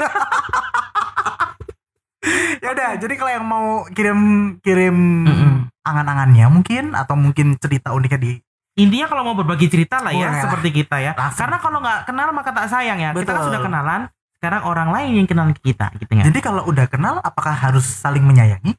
ya 2.58 2.68
udah 2.72 2.90
jadi 2.96 3.14
kalau 3.14 3.32
yang 3.32 3.44
mau 3.44 3.66
kirim 3.88 4.18
kirim 4.58 4.96
Mm-mm. 5.22 5.52
angan-angannya 5.82 6.48
mungkin 6.48 6.84
atau 6.94 7.14
mungkin 7.14 7.54
cerita 7.56 7.92
uniknya 7.92 8.18
di 8.18 8.32
Intinya 8.74 9.06
kalau 9.06 9.22
mau 9.22 9.36
berbagi 9.36 9.70
cerita 9.70 10.02
lah 10.02 10.10
ya 10.10 10.26
Boleh 10.26 10.34
lah. 10.34 10.42
seperti 10.42 10.68
kita 10.74 10.98
ya. 10.98 11.14
Langsung. 11.14 11.38
Karena 11.38 11.56
kalau 11.62 11.78
nggak 11.78 12.10
kenal 12.10 12.34
maka 12.34 12.50
tak 12.50 12.66
sayang 12.66 12.98
ya. 12.98 13.14
Kita 13.14 13.22
kan 13.22 13.38
Betul. 13.38 13.46
sudah 13.46 13.60
kenalan, 13.62 14.00
sekarang 14.44 14.62
orang 14.68 14.88
lain 14.92 15.24
yang 15.24 15.26
kenal 15.26 15.48
kita 15.56 15.88
gitu 15.96 16.12
ya. 16.12 16.28
jadi 16.28 16.38
kalau 16.44 16.68
udah 16.68 16.84
kenal 16.84 17.16
apakah 17.24 17.56
harus 17.56 17.88
saling 17.88 18.20
menyayangi 18.20 18.76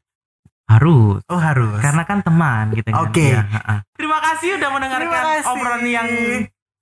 Harus. 0.66 1.22
oh 1.30 1.38
harus 1.38 1.78
Karena 1.78 2.02
kan 2.02 2.26
teman 2.26 2.74
gitu 2.74 2.90
kan. 2.90 3.06
Oke. 3.06 3.38
Ya. 3.38 3.46
Terima 3.94 4.18
kasih 4.18 4.58
udah 4.58 4.68
mendengarkan 4.74 5.06
Terima 5.06 5.22
kasih. 5.22 5.46
obrolan 5.54 5.84
yang 5.86 6.08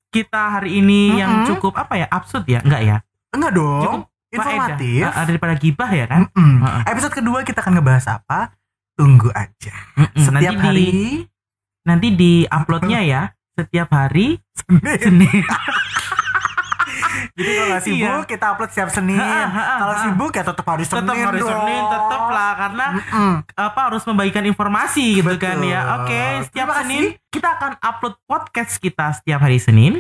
kita 0.09 0.43
hari 0.57 0.81
ini 0.81 1.21
yang 1.21 1.45
Mm-mm. 1.45 1.49
cukup 1.53 1.77
apa 1.77 2.01
ya? 2.01 2.07
Absurd 2.09 2.49
ya? 2.49 2.65
Enggak 2.65 2.81
ya? 2.81 2.97
enggak 3.29 3.53
dong 3.53 3.85
Cukup 3.85 4.01
informatif. 4.33 5.05
Ah, 5.05 5.25
daripada 5.29 5.55
gibah 5.61 5.91
ya 5.93 6.09
kan? 6.09 6.21
Mm-mm. 6.33 6.65
Ha-ha. 6.65 6.81
episode 6.89 7.13
kedua 7.13 7.45
kita 7.45 7.61
akan 7.61 7.77
ngebahas 7.77 8.07
apa 8.09 8.57
tunggu 8.97 9.29
aja 9.37 9.75
Mm-mm. 10.01 10.17
setiap 10.17 10.53
nanti 10.57 10.65
hari 10.65 10.87
di 10.89 10.97
nanti 11.85 12.09
di 12.17 12.33
uploadnya 12.49 13.01
ya 13.05 13.23
setiap 13.53 13.93
hari 13.93 14.41
Senin. 14.57 14.97
Senin. 14.97 15.45
jadi 17.35 17.51
kalau 17.51 17.69
nggak 17.69 17.83
sibuk 17.83 17.99
Iya. 18.01 18.15
kita 18.25 18.45
upload 18.49 18.71
setiap 18.71 18.91
Senin 18.91 19.19
kalau 19.19 19.95
sibuk 20.01 20.33
ya 20.33 20.43
tetap 20.45 20.65
hari 20.65 20.85
Senin 20.85 21.03
tetap 21.05 21.17
hari 21.21 21.39
dong. 21.39 21.51
Senin 21.51 21.83
tetap 21.85 22.23
lah 22.29 22.53
karena 22.57 22.87
Mm-mm. 22.95 23.33
apa 23.53 23.81
harus 23.85 24.03
membagikan 24.05 24.45
informasi 24.45 25.05
gitu 25.17 25.27
Betul. 25.29 25.41
kan 25.41 25.59
ya. 25.61 25.81
Oke, 25.97 26.23
setiap 26.45 26.69
Terima 26.69 26.81
Senin 26.81 27.03
kita 27.29 27.49
akan 27.53 27.73
upload 27.79 28.15
podcast 28.23 28.73
kita 28.79 29.07
setiap 29.13 29.41
hari 29.41 29.59
Senin 29.59 29.99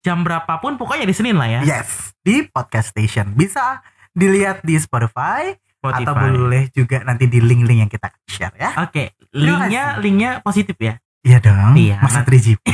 jam 0.00 0.22
berapapun 0.22 0.74
pokoknya 0.74 1.02
di 1.02 1.12
Senin 1.12 1.34
lah 1.34 1.50
ya. 1.50 1.60
yes 1.62 2.14
di 2.20 2.46
podcast 2.46 2.90
station 2.90 3.30
bisa 3.32 3.82
dilihat 4.12 4.62
di 4.62 4.74
Spotify, 4.76 5.50
Spotify. 5.74 6.00
atau 6.00 6.14
boleh 6.14 6.70
juga 6.70 7.02
nanti 7.02 7.26
di 7.26 7.36
link-link 7.36 7.80
yang 7.80 7.90
kita 7.90 8.14
share 8.24 8.54
ya 8.54 8.70
Oke, 8.80 9.18
Terima 9.26 9.42
linknya 9.60 9.84
kasih. 9.90 10.00
linknya 10.00 10.30
positif 10.40 10.76
ya. 10.78 10.94
iya 11.20 11.38
dong 11.38 11.74
Iya, 11.74 11.98
masa 11.98 12.22
nanti. 12.22 12.38
3GP 12.54 12.64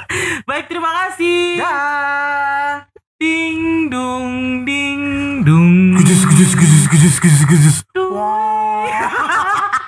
Baik, 0.48 0.64
terima 0.66 0.90
kasih. 0.96 1.60
dah 1.60 2.88
Ding 3.20 3.90
dong, 3.90 4.64
ding 4.64 5.42
dong. 5.42 5.96
Gudus, 5.96 6.22
gudus, 6.24 6.54
gudus, 6.54 6.86
gudus, 6.86 7.18
gudus, 7.18 7.46
gudus. 7.50 7.82